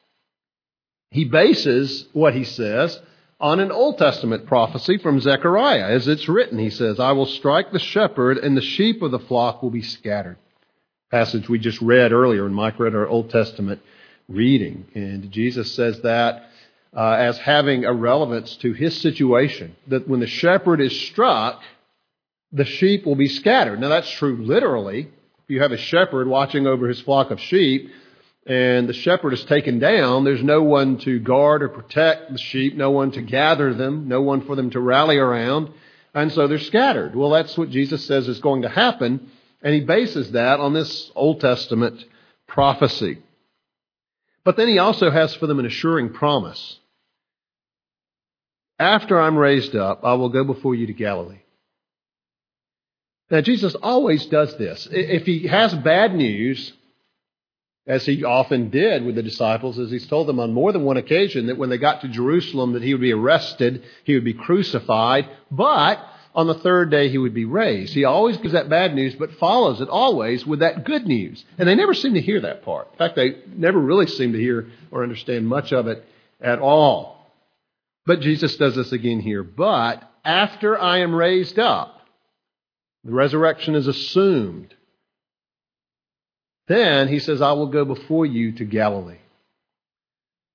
He 1.12 1.24
bases 1.24 2.06
what 2.12 2.36
he 2.36 2.44
says 2.44 3.00
on 3.40 3.62
an 3.62 3.72
Old 3.72 3.98
Testament 3.98 4.46
prophecy 4.46 4.98
from 4.98 5.22
Zechariah. 5.22 5.88
As 5.88 6.08
it's 6.10 6.28
written, 6.28 6.60
he 6.60 6.70
says, 6.70 7.00
I 7.00 7.14
will 7.14 7.26
strike 7.26 7.72
the 7.72 7.80
shepherd, 7.80 8.38
and 8.38 8.58
the 8.58 8.62
sheep 8.62 9.02
of 9.02 9.12
the 9.12 9.20
flock 9.20 9.64
will 9.64 9.70
be 9.70 9.82
scattered. 9.82 10.38
Passage 11.16 11.48
we 11.48 11.60
just 11.60 11.82
read 11.82 12.12
earlier, 12.12 12.46
and 12.46 12.54
Mike 12.54 12.78
read 12.78 12.94
our 12.94 13.08
Old 13.08 13.30
Testament 13.30 13.82
reading. 14.28 14.86
And 14.96 15.32
Jesus 15.32 15.72
says 15.72 16.02
that 16.02 16.50
uh, 16.94 17.12
as 17.12 17.38
having 17.38 17.86
a 17.86 17.94
relevance 17.94 18.58
to 18.58 18.74
his 18.74 19.00
situation. 19.00 19.78
That 19.88 20.10
when 20.10 20.20
the 20.20 20.28
shepherd 20.28 20.82
is 20.82 21.08
struck, 21.08 21.62
the 22.52 22.66
sheep 22.66 23.06
will 23.06 23.16
be 23.16 23.30
scattered. 23.30 23.80
Now, 23.80 23.88
that's 23.88 24.12
true 24.12 24.44
literally. 24.44 25.08
If 25.44 25.50
you 25.50 25.62
have 25.62 25.72
a 25.72 25.78
shepherd 25.78 26.28
watching 26.28 26.68
over 26.68 26.90
his 26.90 27.00
flock 27.00 27.32
of 27.32 27.40
sheep, 27.40 27.90
and 28.46 28.90
the 28.90 28.94
shepherd 28.94 29.32
is 29.32 29.46
taken 29.46 29.80
down, 29.80 30.26
there's 30.26 30.44
no 30.44 30.64
one 30.64 30.98
to 30.98 31.20
guard 31.20 31.64
or 31.64 31.70
protect 31.70 32.34
the 32.34 32.38
sheep, 32.38 32.76
no 32.76 32.92
one 32.92 33.12
to 33.12 33.22
gather 33.22 33.74
them, 33.74 34.10
no 34.10 34.22
one 34.22 34.42
for 34.46 34.58
them 34.58 34.70
to 34.72 34.82
rally 34.82 35.16
around, 35.16 35.70
and 36.14 36.30
so 36.34 36.50
they're 36.50 36.60
scattered. 36.60 37.16
Well, 37.16 37.30
that's 37.30 37.58
what 37.58 37.70
Jesus 37.70 38.06
says 38.06 38.28
is 38.28 38.42
going 38.42 38.64
to 38.64 38.70
happen, 38.70 39.32
and 39.66 39.74
he 39.74 39.82
bases 39.82 40.32
that 40.34 40.60
on 40.60 40.74
this 40.74 41.12
Old 41.16 41.42
Testament 41.42 42.06
prophecy. 42.48 43.18
But 44.44 44.58
then 44.58 44.68
he 44.68 44.78
also 44.78 45.10
has 45.10 45.34
for 45.34 45.48
them 45.48 45.58
an 45.58 45.66
assuring 45.66 46.14
promise. 46.14 46.80
After 48.78 49.20
I'm 49.20 49.36
raised 49.36 49.76
up, 49.76 50.02
I 50.06 50.14
will 50.14 50.30
go 50.30 50.44
before 50.44 50.76
you 50.76 50.86
to 50.86 50.94
Galilee. 50.94 51.42
Now, 53.32 53.42
Jesus 53.42 53.74
always 53.82 54.28
does 54.28 54.56
this. 54.58 54.88
If 54.92 55.26
he 55.26 55.48
has 55.48 55.74
bad 55.74 56.14
news, 56.14 56.72
as 57.88 58.06
he 58.06 58.24
often 58.24 58.70
did 58.70 59.04
with 59.04 59.16
the 59.16 59.24
disciples, 59.24 59.80
as 59.80 59.90
he's 59.90 60.06
told 60.06 60.28
them 60.28 60.40
on 60.40 60.54
more 60.54 60.74
than 60.74 60.84
one 60.84 60.98
occasion 60.98 61.48
that 61.48 61.58
when 61.58 61.72
they 61.72 61.80
got 61.80 62.02
to 62.02 62.08
Jerusalem 62.08 62.74
that 62.74 62.84
he 62.84 62.94
would 62.94 63.02
be 63.02 63.14
arrested, 63.14 63.84
he 64.04 64.14
would 64.14 64.24
be 64.24 64.34
crucified, 64.36 65.28
but 65.50 66.08
on 66.36 66.48
the 66.48 66.56
third 66.56 66.92
day 66.92 67.10
he 67.10 67.18
would 67.18 67.34
be 67.34 67.46
raised. 67.46 67.94
He 67.94 68.04
always 68.04 68.38
gives 68.38 68.54
that 68.54 68.70
bad 68.70 68.94
news, 68.94 69.16
but 69.16 69.32
follows 69.36 69.80
it 69.80 69.88
always 69.88 70.46
with 70.46 70.60
that 70.60 70.86
good 70.86 71.08
news. 71.08 71.44
And 71.58 71.68
they 71.68 71.76
never 71.76 71.94
seem 71.94 72.14
to 72.16 72.22
hear 72.22 72.42
that 72.42 72.64
part. 72.64 72.90
In 72.92 72.98
fact, 72.98 73.16
they 73.16 73.38
never 73.48 73.80
really 73.80 74.08
seem 74.08 74.34
to 74.34 74.40
hear 74.40 74.68
or 74.92 75.02
understand 75.02 75.48
much 75.48 75.72
of 75.72 75.88
it 75.88 76.06
at 76.42 76.60
all. 76.60 77.32
But 78.06 78.20
Jesus 78.20 78.56
does 78.58 78.76
this 78.76 78.92
again 78.92 79.22
here. 79.22 79.44
But 79.44 80.04
after 80.26 80.80
I 80.80 81.00
am 81.00 81.16
raised 81.16 81.58
up, 81.58 82.02
the 83.06 83.14
resurrection 83.14 83.76
is 83.76 83.88
assumed. 83.88 84.74
Then 86.68 87.08
he 87.08 87.20
says, 87.20 87.42
I 87.42 87.54
will 87.54 87.68
go 87.68 87.86
before 87.86 88.26
you 88.26 88.52
to 88.54 88.66
Galilee. 88.66 89.20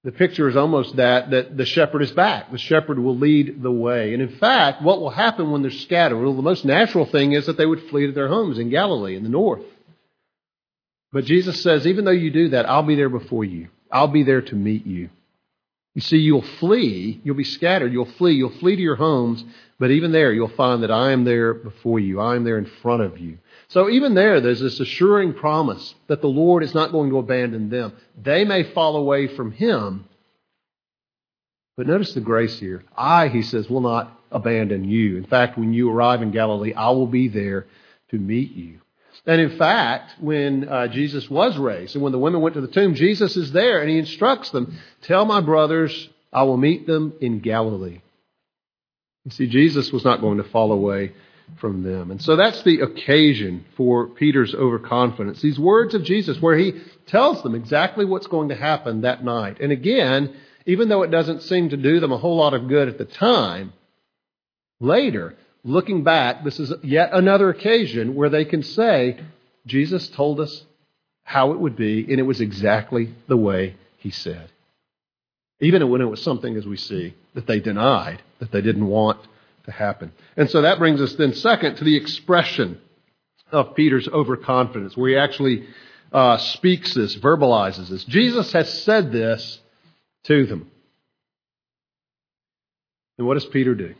The 0.02 0.12
picture 0.12 0.48
is 0.48 0.56
almost 0.56 0.96
that, 0.96 1.30
that 1.30 1.56
the 1.58 1.66
shepherd 1.66 2.00
is 2.00 2.10
back. 2.10 2.50
The 2.50 2.58
shepherd 2.58 2.98
will 2.98 3.18
lead 3.18 3.62
the 3.62 3.70
way. 3.70 4.14
And 4.14 4.22
in 4.22 4.36
fact, 4.36 4.80
what 4.80 4.98
will 4.98 5.10
happen 5.10 5.50
when 5.50 5.60
they're 5.60 5.70
scattered? 5.70 6.18
Well, 6.18 6.34
the 6.34 6.40
most 6.40 6.64
natural 6.64 7.04
thing 7.04 7.32
is 7.32 7.46
that 7.46 7.58
they 7.58 7.66
would 7.66 7.82
flee 7.90 8.06
to 8.06 8.12
their 8.12 8.28
homes 8.28 8.58
in 8.58 8.70
Galilee, 8.70 9.14
in 9.16 9.24
the 9.24 9.28
north. 9.28 9.62
But 11.12 11.24
Jesus 11.24 11.62
says, 11.62 11.86
even 11.86 12.06
though 12.06 12.12
you 12.12 12.30
do 12.30 12.50
that, 12.50 12.68
I'll 12.68 12.82
be 12.82 12.94
there 12.94 13.10
before 13.10 13.44
you. 13.44 13.68
I'll 13.92 14.08
be 14.08 14.22
there 14.22 14.40
to 14.40 14.54
meet 14.54 14.86
you. 14.86 15.10
You 15.94 16.00
see, 16.00 16.18
you'll 16.18 16.42
flee, 16.42 17.20
you'll 17.24 17.34
be 17.34 17.44
scattered, 17.44 17.92
you'll 17.92 18.12
flee, 18.12 18.34
you'll 18.34 18.58
flee 18.58 18.76
to 18.76 18.82
your 18.82 18.96
homes, 18.96 19.44
but 19.80 19.90
even 19.90 20.12
there 20.12 20.32
you'll 20.32 20.48
find 20.48 20.82
that 20.82 20.90
I 20.90 21.10
am 21.10 21.24
there 21.24 21.54
before 21.54 21.98
you, 21.98 22.20
I 22.20 22.36
am 22.36 22.44
there 22.44 22.58
in 22.58 22.66
front 22.66 23.02
of 23.02 23.18
you. 23.18 23.38
So 23.68 23.88
even 23.88 24.14
there, 24.14 24.40
there's 24.40 24.60
this 24.60 24.78
assuring 24.78 25.32
promise 25.32 25.94
that 26.06 26.20
the 26.20 26.28
Lord 26.28 26.62
is 26.62 26.74
not 26.74 26.92
going 26.92 27.10
to 27.10 27.18
abandon 27.18 27.70
them. 27.70 27.94
They 28.22 28.44
may 28.44 28.62
fall 28.62 28.96
away 28.96 29.26
from 29.26 29.52
Him, 29.52 30.04
but 31.78 31.86
notice 31.86 32.12
the 32.12 32.20
grace 32.20 32.58
here. 32.58 32.84
I, 32.94 33.28
he 33.28 33.40
says, 33.40 33.70
will 33.70 33.80
not 33.80 34.20
abandon 34.30 34.84
you. 34.84 35.16
In 35.16 35.24
fact, 35.24 35.56
when 35.56 35.72
you 35.72 35.90
arrive 35.90 36.20
in 36.20 36.30
Galilee, 36.30 36.74
I 36.74 36.90
will 36.90 37.06
be 37.06 37.28
there 37.28 37.66
to 38.10 38.18
meet 38.18 38.52
you. 38.52 38.80
And 39.24 39.40
in 39.40 39.56
fact, 39.56 40.12
when 40.20 40.68
uh, 40.68 40.88
Jesus 40.88 41.30
was 41.30 41.56
raised 41.56 41.94
and 41.94 42.02
when 42.02 42.12
the 42.12 42.18
women 42.18 42.42
went 42.42 42.54
to 42.54 42.60
the 42.60 42.68
tomb, 42.68 42.94
Jesus 42.94 43.36
is 43.36 43.52
there 43.52 43.80
and 43.80 43.88
he 43.88 43.98
instructs 43.98 44.50
them 44.50 44.78
Tell 45.02 45.24
my 45.24 45.40
brothers, 45.40 46.08
I 46.32 46.42
will 46.42 46.58
meet 46.58 46.86
them 46.86 47.14
in 47.20 47.40
Galilee. 47.40 48.00
You 49.24 49.30
see, 49.30 49.46
Jesus 49.48 49.92
was 49.92 50.04
not 50.04 50.20
going 50.20 50.38
to 50.38 50.44
fall 50.44 50.72
away 50.72 51.12
from 51.58 51.82
them. 51.82 52.10
And 52.10 52.22
so 52.22 52.36
that's 52.36 52.62
the 52.62 52.80
occasion 52.80 53.64
for 53.76 54.06
Peter's 54.06 54.54
overconfidence. 54.54 55.40
These 55.42 55.58
words 55.58 55.94
of 55.94 56.04
Jesus, 56.04 56.40
where 56.40 56.56
he 56.56 56.80
tells 57.06 57.42
them 57.42 57.54
exactly 57.54 58.04
what's 58.04 58.28
going 58.28 58.48
to 58.50 58.54
happen 58.54 59.02
that 59.02 59.24
night. 59.24 59.60
And 59.60 59.72
again, 59.72 60.34
even 60.66 60.88
though 60.88 61.02
it 61.02 61.10
doesn't 61.10 61.42
seem 61.42 61.70
to 61.70 61.76
do 61.76 62.00
them 62.00 62.12
a 62.12 62.18
whole 62.18 62.36
lot 62.36 62.54
of 62.54 62.68
good 62.68 62.88
at 62.88 62.98
the 62.98 63.04
time, 63.04 63.72
later, 64.78 65.36
looking 65.64 66.04
back, 66.04 66.44
this 66.44 66.60
is 66.60 66.72
yet 66.82 67.10
another 67.12 67.50
occasion 67.50 68.14
where 68.14 68.30
they 68.30 68.44
can 68.44 68.62
say, 68.62 69.20
Jesus 69.66 70.08
told 70.08 70.40
us 70.40 70.64
how 71.22 71.52
it 71.52 71.60
would 71.60 71.76
be, 71.76 72.06
and 72.10 72.18
it 72.18 72.24
was 72.24 72.40
exactly 72.40 73.14
the 73.28 73.36
way 73.36 73.76
he 73.98 74.10
said. 74.10 74.50
Even 75.60 75.88
when 75.90 76.00
it 76.00 76.06
was 76.06 76.22
something, 76.22 76.56
as 76.56 76.66
we 76.66 76.76
see, 76.76 77.14
that 77.34 77.46
they 77.46 77.60
denied, 77.60 78.22
that 78.38 78.50
they 78.50 78.62
didn't 78.62 78.86
want 78.86 79.20
to 79.64 79.70
happen. 79.70 80.12
And 80.36 80.50
so 80.50 80.62
that 80.62 80.78
brings 80.78 81.00
us 81.00 81.14
then, 81.14 81.34
second, 81.34 81.76
to 81.76 81.84
the 81.84 81.96
expression 81.96 82.80
of 83.52 83.74
Peter's 83.74 84.08
overconfidence, 84.08 84.96
where 84.96 85.10
he 85.10 85.16
actually 85.16 85.66
uh, 86.12 86.38
speaks 86.38 86.94
this, 86.94 87.16
verbalizes 87.16 87.88
this. 87.88 88.04
Jesus 88.04 88.52
has 88.52 88.82
said 88.82 89.12
this 89.12 89.60
to 90.24 90.46
them. 90.46 90.70
And 93.18 93.26
what 93.26 93.34
does 93.34 93.46
Peter 93.46 93.74
do? 93.74 93.94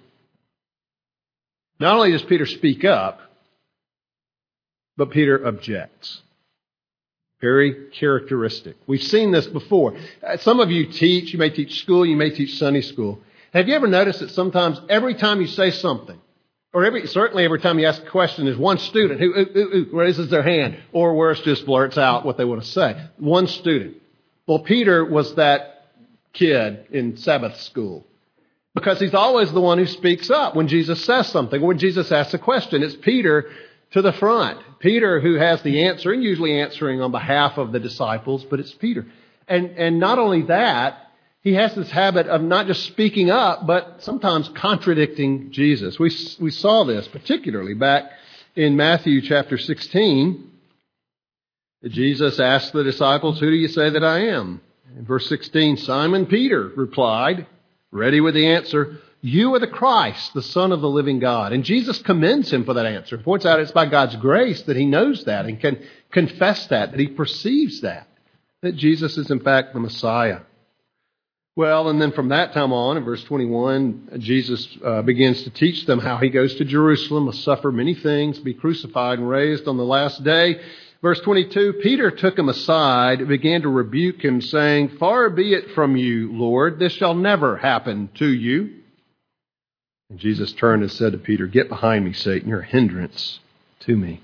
Not 1.79 1.97
only 1.97 2.13
does 2.13 2.23
Peter 2.23 2.47
speak 2.47 2.85
up, 2.85 3.21
but 4.97 5.11
Peter 5.11 5.47
objects. 5.47 6.23
Very 7.41 7.89
characteristic. 7.99 8.77
We've 8.87 9.03
seen 9.03 9.33
this 9.33 9.47
before. 9.47 9.97
Uh, 10.23 10.37
some 10.39 10.61
of 10.61 10.71
you 10.71 10.87
teach, 10.87 11.33
you 11.33 11.39
may 11.39 11.51
teach 11.51 11.81
school, 11.81 12.05
you 12.05 12.17
may 12.17 12.31
teach 12.31 12.59
Sunday 12.59 12.83
school. 12.83 13.21
Have 13.53 13.67
you 13.67 13.75
ever 13.75 13.87
noticed 13.87 14.21
that 14.21 14.31
sometimes 14.31 14.81
every 14.89 15.15
time 15.15 15.41
you 15.41 15.47
say 15.47 15.71
something, 15.71 16.21
or 16.73 16.85
every, 16.85 17.07
certainly 17.07 17.45
every 17.45 17.59
time 17.59 17.79
you 17.79 17.87
ask 17.87 18.03
a 18.03 18.11
question, 18.11 18.45
there's 18.45 18.59
one 18.59 18.79
student 18.79 19.21
who 19.21 19.31
ooh, 19.35 19.47
ooh, 19.57 19.77
ooh, 19.77 19.97
raises 19.97 20.31
their 20.31 20.43
hand, 20.43 20.79
or 20.93 21.15
worse, 21.15 21.41
just 21.41 21.67
blurts 21.67 21.99
out 21.99 22.25
what 22.25 22.37
they 22.37 22.45
want 22.45 22.63
to 22.63 22.69
say. 22.69 23.03
One 23.17 23.47
student. 23.47 23.97
Well, 24.47 24.61
Peter 24.61 25.05
was 25.05 25.35
that 25.35 25.89
kid 26.33 26.87
in 26.91 27.17
Sabbath 27.17 27.61
school. 27.61 28.07
Because 28.75 29.01
he's 29.01 29.15
always 29.15 29.51
the 29.51 29.61
one 29.61 29.79
who 29.79 29.87
speaks 29.87 30.31
up 30.31 30.55
when 30.55 30.69
Jesus 30.69 31.05
says 31.05 31.29
something, 31.29 31.61
when 31.61 31.79
Jesus 31.79 32.13
asks 32.13 32.35
a 32.35 32.39
question. 32.39 32.85
It's 32.85 32.95
Peter 32.95 33.51
to 33.93 34.03
the 34.03 34.13
front. 34.13 34.61
Peter 34.79 35.21
who 35.21 35.35
has 35.35 35.63
the 35.63 35.85
answer, 35.85 36.13
and 36.13 36.23
usually 36.23 36.61
answering 36.61 37.01
on 37.01 37.11
behalf 37.11 37.59
of 37.59 37.73
the 37.73 37.81
disciples, 37.81 38.45
but 38.45 38.61
it's 38.61 38.73
Peter. 38.73 39.07
And, 39.49 39.71
and 39.71 39.99
not 39.99 40.19
only 40.19 40.43
that, 40.43 41.11
he 41.43 41.55
has 41.55 41.75
this 41.75 41.91
habit 41.91 42.27
of 42.27 42.43
not 42.43 42.67
just 42.67 42.85
speaking 42.85 43.31
up, 43.31 43.67
but 43.67 44.03
sometimes 44.03 44.49
contradicting 44.51 45.53
Jesus. 45.53 45.99
We, 45.99 46.11
we 46.41 46.51
saw 46.51 46.85
this 46.85 47.09
particularly 47.09 47.75
back 47.75 48.11
in 48.55 48.77
Matthew 48.77 49.23
chapter 49.23 49.59
16. 49.59 50.51
Jesus 51.89 52.39
asked 52.39 52.73
the 52.73 52.85
disciples, 52.85 53.41
Who 53.41 53.51
do 53.51 53.57
you 53.57 53.69
say 53.69 53.91
that 53.91 54.05
I 54.05 54.27
am? 54.27 54.61
In 54.97 55.07
verse 55.07 55.27
16, 55.29 55.79
Simon 55.79 56.27
Peter 56.27 56.71
replied, 56.77 57.47
ready 57.91 58.21
with 58.21 58.35
the 58.35 58.47
answer, 58.47 58.99
You 59.23 59.55
are 59.55 59.59
the 59.59 59.67
Christ, 59.67 60.33
the 60.33 60.43
Son 60.43 60.73
of 60.73 60.81
the 60.81 60.89
living 60.89 61.19
God. 61.19 61.53
And 61.53 61.65
Jesus 61.65 61.99
commends 61.99 62.51
him 62.51 62.65
for 62.65 62.75
that 62.75 62.87
answer. 62.87 63.19
Points 63.19 63.45
out 63.45 63.61
it's 63.61 63.71
by 63.71 63.87
God's 63.87 64.17
grace 64.17 64.63
that 64.63 64.77
he 64.77 64.87
knows 64.87 65.25
that 65.25 65.45
and 65.45 65.61
can 65.61 65.83
confess 66.11 66.67
that, 66.69 66.93
that 66.93 67.01
he 67.01 67.09
perceives 67.09 67.83
that. 67.83 68.09
that 68.63 68.77
Jesus 68.77 69.19
is, 69.19 69.31
in 69.31 69.41
fact, 69.41 69.75
the 69.75 69.81
Messiah. 69.81 70.41
Well, 71.57 71.91
and 71.91 72.01
then 72.01 72.13
from 72.13 72.29
that 72.29 72.55
time 72.55 72.73
on, 72.73 72.97
in 72.97 73.05
verse 73.05 73.23
21, 73.25 74.19
Jesus 74.19 74.67
uh, 74.83 75.03
begins 75.03 75.43
to 75.43 75.51
teach 75.51 75.85
them 75.85 75.99
how 75.99 76.17
he 76.17 76.31
goes 76.31 76.55
to 76.55 76.65
Jerusalem, 76.65 77.25
must 77.25 77.43
suffer 77.43 77.71
many 77.71 77.95
things, 77.95 78.39
be 78.39 78.55
crucified 78.55 79.19
and 79.19 79.29
raised 79.29 79.69
on 79.69 79.77
the 79.77 79.85
last 79.85 80.25
day. 80.25 80.61
Verse 81.03 81.21
22, 81.21 81.75
Peter 81.83 82.11
took 82.11 82.39
him 82.39 82.49
aside 82.49 83.27
began 83.27 83.63
to 83.63 83.69
rebuke 83.69 84.23
him, 84.25 84.41
saying, 84.41 84.97
Far 84.99 85.29
be 85.29 85.53
it 85.53 85.73
from 85.75 85.97
you, 85.97 86.33
Lord, 86.33 86.79
this 86.79 86.93
shall 86.93 87.15
never 87.15 87.57
happen 87.57 88.09
to 88.15 88.29
you. 88.29 88.80
And 90.11 90.19
Jesus 90.19 90.53
turned 90.53 90.83
and 90.83 90.91
said 90.91 91.13
to 91.13 91.19
Peter, 91.19 91.47
Get 91.47 91.69
behind 91.69 92.05
me, 92.05 92.13
Satan, 92.13 92.49
you're 92.49 92.61
a 92.61 92.67
hindrance 92.67 93.39
to 93.81 93.97
me. 93.97 94.21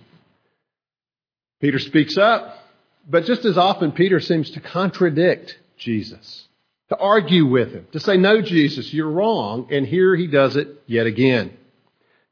Peter 1.61 1.79
speaks 1.79 2.19
up, 2.19 2.59
but 3.09 3.25
just 3.25 3.45
as 3.45 3.57
often, 3.57 3.93
Peter 3.93 4.21
seems 4.21 4.51
to 4.51 4.61
contradict 4.61 5.59
Jesus 5.79 6.49
to 6.89 6.97
argue 6.97 7.47
with 7.47 7.73
him, 7.73 7.87
to 7.93 8.01
say, 8.01 8.17
No, 8.17 8.43
Jesus, 8.43 8.93
you're 8.93 9.11
wrong. 9.11 9.69
And 9.71 9.87
here 9.87 10.15
he 10.15 10.27
does 10.27 10.57
it 10.57 10.69
yet 10.87 11.07
again. 11.07 11.57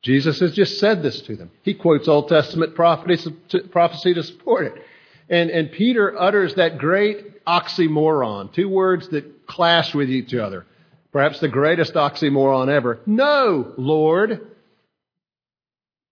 Jesus 0.02 0.38
has 0.40 0.52
just 0.52 0.78
said 0.78 1.02
this 1.02 1.22
to 1.22 1.36
them. 1.36 1.50
He 1.62 1.74
quotes 1.74 2.08
Old 2.08 2.28
Testament 2.28 2.74
prophecy 2.74 4.14
to 4.14 4.22
support 4.22 4.66
it. 4.66 4.84
And, 5.30 5.48
and 5.48 5.72
Peter 5.72 6.20
utters 6.20 6.56
that 6.56 6.76
great 6.76 7.44
oxymoron, 7.46 8.52
two 8.52 8.68
words 8.68 9.08
that 9.08 9.46
clash 9.46 9.94
with 9.94 10.10
each 10.10 10.34
other. 10.34 10.66
Perhaps 11.14 11.38
the 11.38 11.48
greatest 11.48 11.94
oxymoron 11.94 12.68
ever. 12.68 12.98
No, 13.06 13.72
Lord. 13.78 14.48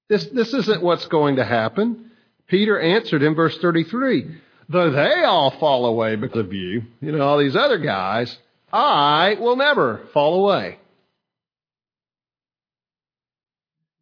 This, 0.08 0.24
this 0.26 0.54
isn't 0.54 0.82
what's 0.82 1.06
going 1.06 1.36
to 1.36 1.44
happen. 1.44 2.12
Peter 2.46 2.80
answered 2.80 3.22
in 3.22 3.34
verse 3.34 3.58
33 3.58 4.38
though 4.68 4.90
they 4.90 5.24
all 5.24 5.50
fall 5.58 5.86
away 5.86 6.16
because 6.16 6.46
of 6.46 6.52
you, 6.52 6.84
you 7.00 7.12
know, 7.12 7.20
all 7.20 7.38
these 7.38 7.56
other 7.56 7.78
guys, 7.78 8.38
I 8.72 9.36
will 9.38 9.56
never 9.56 10.02
fall 10.14 10.42
away. 10.42 10.78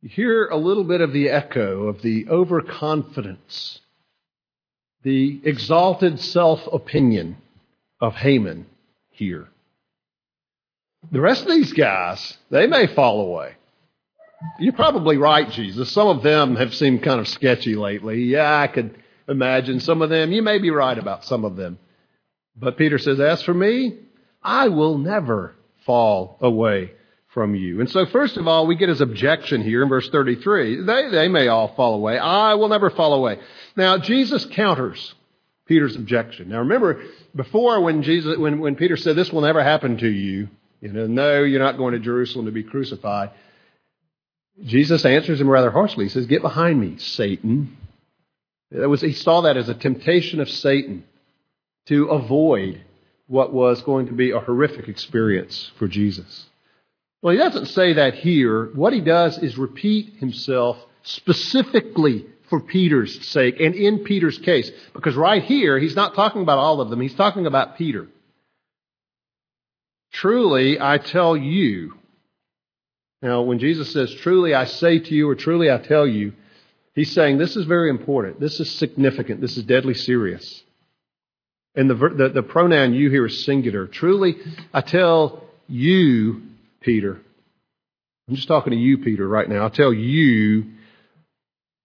You 0.03 0.11
hear 0.11 0.47
a 0.49 0.57
little 0.57 0.85
bit 0.85 1.01
of 1.01 1.13
the 1.13 1.29
echo 1.29 1.89
of 1.89 2.03
the 2.03 2.29
overconfidence, 2.29 3.81
the 5.03 5.41
exalted 5.45 6.21
self 6.21 6.67
opinion 6.71 7.39
of 8.01 8.15
Haman 8.15 8.67
here. 9.11 9.49
The 11.13 11.21
rest 11.21 11.43
of 11.43 11.49
these 11.49 11.73
guys, 11.73 12.37
they 12.51 12.67
may 12.67 12.87
fall 12.87 13.21
away. 13.21 13.55
You're 14.59 14.73
probably 14.73 15.17
right, 15.17 15.51
Jesus. 15.51 15.91
Some 15.93 16.09
of 16.09 16.23
them 16.23 16.57
have 16.57 16.75
seemed 16.75 17.03
kind 17.03 17.21
of 17.21 17.29
sketchy 17.29 17.75
lately. 17.75 18.25
Yeah, 18.25 18.59
I 18.59 18.69
could 18.69 18.97
imagine 19.29 19.81
some 19.81 20.03
of 20.03 20.11
them. 20.11 20.33
You 20.33 20.43
may 20.43 20.59
be 20.59 20.71
right 20.71 20.97
about 20.97 21.25
some 21.25 21.45
of 21.45 21.57
them. 21.57 21.79
But 22.57 22.77
Peter 22.77 22.99
says, 22.99 23.21
As 23.21 23.43
for 23.43 23.55
me, 23.55 23.99
I 24.43 24.69
will 24.69 24.99
never 24.99 25.55
fall 25.85 26.39
away 26.41 26.93
from 27.29 27.55
you. 27.55 27.81
And 27.81 27.91
so, 27.91 28.07
first 28.07 28.37
of 28.37 28.49
all, 28.49 28.67
we 28.67 28.77
get 28.77 28.89
his 28.89 29.01
objection 29.01 29.63
here 29.63 29.83
in 29.83 29.89
verse 29.89 30.09
33. 30.11 30.83
They, 30.83 31.11
they 31.11 31.29
may 31.29 31.49
all 31.49 31.75
fall 31.75 31.95
away. 31.95 32.19
I 32.19 32.55
will 32.55 32.69
never 32.69 32.91
fall 32.91 33.15
away. 33.15 33.39
Now, 33.77 33.99
Jesus 33.99 34.45
counters 34.47 35.15
Peter's 35.67 35.95
objection. 35.97 36.49
Now, 36.49 36.59
remember, 36.59 37.03
before 37.35 37.81
when 37.81 38.03
Jesus, 38.03 38.37
when, 38.37 38.59
when 38.59 38.75
Peter 38.75 38.97
said, 38.97 39.17
This 39.17 39.33
will 39.33 39.43
never 39.43 39.63
happen 39.63 39.99
to 39.99 40.09
you, 40.09 40.49
you 40.81 40.93
know, 40.93 41.07
no, 41.07 41.43
you're 41.43 41.61
not 41.61 41.77
going 41.77 41.93
to 41.93 42.01
Jerusalem 42.01 42.47
to 42.47 42.53
be 42.53 42.63
crucified. 42.63 43.31
Jesus 44.65 45.05
answers 45.05 45.41
him 45.41 45.49
rather 45.49 45.71
harshly. 45.71 46.05
He 46.05 46.11
says, 46.11 46.27
Get 46.27 46.43
behind 46.43 46.81
me, 46.81 46.97
Satan. 46.99 47.77
Was, 48.71 49.01
he 49.01 49.13
saw 49.13 49.43
that 49.43 49.57
as 49.57 49.69
a 49.69 49.75
temptation 49.75 50.41
of 50.41 50.49
Satan 50.49 51.05
to 51.87 52.07
avoid 52.07 52.81
what 53.27 53.53
was 53.53 53.83
going 53.83 54.07
to 54.07 54.13
be 54.13 54.31
a 54.31 54.41
horrific 54.41 54.89
experience 54.89 55.71
for 55.79 55.89
Jesus. 55.89 56.47
Well, 57.23 57.33
he 57.33 57.39
doesn't 57.39 57.67
say 57.67 57.95
that 57.95 58.15
here. 58.15 58.67
What 58.75 58.93
he 58.93 59.01
does 59.01 59.39
is 59.39 59.59
repeat 59.59 60.15
himself 60.19 60.79
specifically 61.03 62.27
for 62.49 62.61
Peter's 62.61 63.27
sake 63.29 63.61
and 63.61 63.75
in 63.75 64.01
Peter's 64.01 64.39
case. 64.39 64.71
Because 64.93 65.15
right 65.15 65.43
here, 65.43 65.79
he's 65.79 65.97
not 65.97 66.15
talking 66.15 66.43
about 66.43 66.59
all 66.59 66.81
of 66.81 66.91
them, 66.91 67.01
he's 67.01 67.15
talking 67.15 67.47
about 67.47 67.77
Peter. 67.77 68.09
Truly, 70.13 70.81
I 70.81 70.99
tell 70.99 71.37
you. 71.37 71.95
Now, 73.23 73.43
when 73.43 73.59
Jesus 73.59 73.93
says, 73.93 74.13
Truly 74.15 74.55
I 74.55 74.65
say 74.65 74.99
to 74.99 75.15
you, 75.15 75.29
or 75.29 75.35
truly 75.35 75.71
I 75.71 75.79
tell 75.79 76.07
you, 76.07 76.33
He's 76.95 77.13
saying 77.13 77.39
this 77.39 77.57
is 77.57 77.65
very 77.67 77.89
important. 77.89 78.41
This 78.41 78.59
is 78.61 78.71
significant. 78.71 79.41
This 79.41 79.57
is 79.57 79.65
deadly 79.65 79.95
serious. 79.95 80.63
And 81.75 81.89
the, 81.89 81.95
the, 81.95 82.29
the 82.31 82.43
pronoun 82.43 82.95
you 82.95 83.11
here 83.11 83.27
is 83.27 83.45
singular. 83.45 83.87
Truly, 83.87 84.37
I 84.75 84.81
tell 84.81 85.45
you, 85.69 86.43
Peter, 86.81 87.21
I'm 88.29 88.35
just 88.35 88.49
talking 88.49 88.73
to 88.73 88.77
you, 88.77 88.99
Peter, 88.99 89.27
right 89.27 89.49
now. 89.49 89.65
I 89.65 89.69
tell 89.69 89.93
you, 89.93 90.73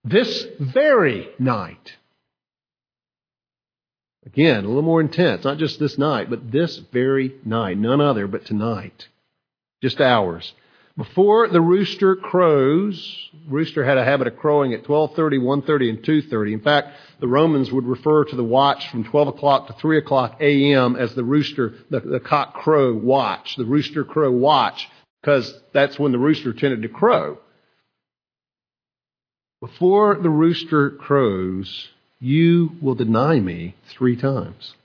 this 0.04 0.46
very 0.60 1.30
night, 1.38 1.94
again, 4.26 4.66
a 4.66 4.68
little 4.68 4.82
more 4.82 5.02
intense, 5.02 5.44
not 5.44 5.58
just 5.58 5.80
this 5.80 5.98
night, 5.98 6.30
but 6.30 6.52
this 6.52 6.78
very 6.92 7.36
night, 7.46 7.78
none 7.78 8.02
other 8.02 8.28
but 8.28 8.46
tonight, 8.46 9.08
just 9.82 10.02
hours. 10.02 10.54
Before 10.98 11.50
the 11.50 11.60
rooster 11.60 12.16
crows, 12.16 13.30
rooster 13.50 13.84
had 13.84 13.98
a 13.98 14.06
habit 14.06 14.28
of 14.28 14.38
crowing 14.38 14.74
at 14.74 14.86
12:30, 14.86 15.40
1:30, 15.40 15.90
and 15.90 16.04
2:30. 16.04 16.54
In 16.54 16.62
fact, 16.62 16.98
the 17.20 17.28
Romans 17.28 17.70
would 17.70 17.86
refer 17.86 18.24
to 18.24 18.36
the 18.36 18.44
watch 18.46 18.90
from 18.90 19.04
12 19.04 19.28
o'clock 19.28 19.68
to 19.68 19.74
3 19.74 19.98
o'clock 19.98 20.38
a.m. 20.40 20.96
as 20.96 21.14
the 21.14 21.24
rooster, 21.24 21.74
the, 21.90 22.00
the 22.00 22.22
cock 22.22 22.54
crow 22.54 22.94
watch, 22.94 23.58
the 23.58 23.66
rooster 23.66 24.06
crow 24.06 24.32
watch, 24.32 24.88
because 25.22 25.54
that's 25.74 26.00
when 26.00 26.14
the 26.14 26.20
rooster 26.20 26.54
tended 26.54 26.82
to 26.84 26.90
crow. 26.90 27.40
Before 29.60 30.16
the 30.16 30.30
rooster 30.30 30.92
crows, 30.92 31.90
you 32.20 32.72
will 32.82 32.96
deny 32.96 33.40
me 33.40 33.76
three 33.90 34.16
times. 34.16 34.76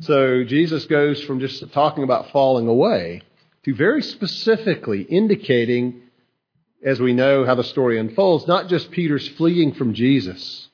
So 0.00 0.42
Jesus 0.44 0.86
goes 0.86 1.22
from 1.22 1.40
just 1.40 1.72
talking 1.72 2.02
about 2.02 2.30
falling 2.30 2.66
away 2.66 3.22
to 3.64 3.74
very 3.74 4.02
specifically 4.02 5.02
indicating, 5.02 6.02
as 6.84 7.00
we 7.00 7.12
know 7.12 7.44
how 7.44 7.54
the 7.54 7.64
story 7.64 7.98
unfolds, 7.98 8.46
not 8.46 8.68
just 8.68 8.90
Peter's 8.90 9.28
fleeing 9.28 9.72
from 9.72 9.94
Jesus, 9.94 10.68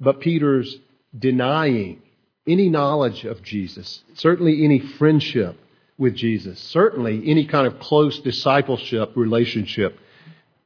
but 0.00 0.20
Peter's 0.20 0.76
denying 1.16 2.02
any 2.46 2.68
knowledge 2.68 3.24
of 3.24 3.42
Jesus, 3.42 4.02
certainly 4.14 4.64
any 4.64 4.78
friendship 4.78 5.58
with 5.98 6.14
Jesus, 6.14 6.58
certainly 6.60 7.22
any 7.28 7.46
kind 7.46 7.66
of 7.66 7.78
close 7.80 8.18
discipleship 8.20 9.12
relationship 9.16 9.98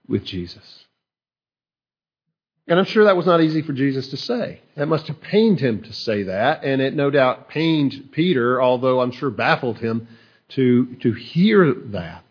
with 0.08 0.24
Jesus. 0.24 0.84
And 2.66 2.78
I'm 2.78 2.84
sure 2.84 3.04
that 3.04 3.16
was 3.16 3.26
not 3.26 3.40
easy 3.40 3.62
for 3.62 3.72
Jesus 3.72 4.08
to 4.08 4.16
say. 4.16 4.60
That 4.76 4.86
must 4.86 5.08
have 5.08 5.20
pained 5.20 5.60
him 5.60 5.82
to 5.82 5.92
say 5.92 6.24
that, 6.24 6.62
and 6.62 6.80
it 6.80 6.94
no 6.94 7.10
doubt 7.10 7.48
pained 7.48 8.10
Peter, 8.12 8.62
although 8.62 9.00
I'm 9.00 9.10
sure 9.10 9.30
baffled 9.30 9.78
him 9.78 10.06
to, 10.50 10.94
to 10.96 11.12
hear 11.12 11.74
that. 11.74 12.24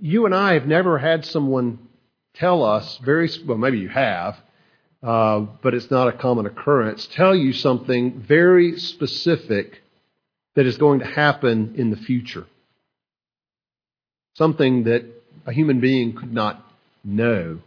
You 0.00 0.26
and 0.26 0.34
I 0.34 0.54
have 0.54 0.66
never 0.66 0.98
had 0.98 1.24
someone 1.24 1.78
tell 2.34 2.64
us 2.64 2.98
very, 2.98 3.30
well, 3.46 3.58
maybe 3.58 3.78
you 3.78 3.88
have, 3.88 4.38
uh, 5.02 5.40
but 5.62 5.74
it's 5.74 5.90
not 5.90 6.08
a 6.08 6.12
common 6.12 6.46
occurrence, 6.46 7.06
tell 7.06 7.34
you 7.34 7.52
something 7.52 8.20
very 8.20 8.78
specific 8.78 9.82
that 10.54 10.66
is 10.66 10.78
going 10.78 11.00
to 11.00 11.06
happen 11.06 11.74
in 11.76 11.90
the 11.90 11.96
future. 11.96 12.46
Something 14.36 14.84
that 14.84 15.04
a 15.46 15.52
human 15.52 15.80
being 15.80 16.14
could 16.14 16.32
not 16.32 16.64
know. 17.04 17.60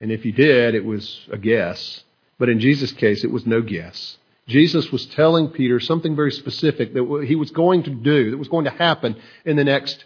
And 0.00 0.12
if 0.12 0.24
you 0.24 0.32
did, 0.32 0.74
it 0.74 0.84
was 0.84 1.26
a 1.30 1.38
guess. 1.38 2.02
But 2.38 2.48
in 2.48 2.60
Jesus' 2.60 2.92
case, 2.92 3.24
it 3.24 3.30
was 3.30 3.46
no 3.46 3.62
guess. 3.62 4.18
Jesus 4.46 4.92
was 4.92 5.06
telling 5.06 5.48
Peter 5.48 5.80
something 5.80 6.14
very 6.14 6.30
specific 6.30 6.94
that 6.94 7.24
he 7.26 7.34
was 7.34 7.50
going 7.50 7.82
to 7.84 7.90
do, 7.90 8.30
that 8.30 8.36
was 8.36 8.48
going 8.48 8.66
to 8.66 8.70
happen 8.70 9.16
in 9.44 9.56
the 9.56 9.64
next 9.64 10.04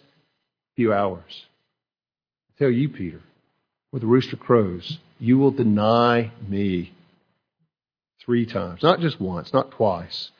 few 0.76 0.92
hours. 0.92 1.44
I 2.48 2.59
tell 2.59 2.70
you, 2.70 2.88
Peter, 2.88 3.20
where 3.90 4.00
the 4.00 4.07
rooster 4.07 4.37
crows, 4.37 4.98
you 5.18 5.38
will 5.38 5.50
deny 5.50 6.33
me 6.48 6.92
three 8.24 8.46
times. 8.46 8.83
Not 8.83 9.00
just 9.00 9.20
once, 9.20 9.53
not 9.53 9.72
twice, 9.72 10.31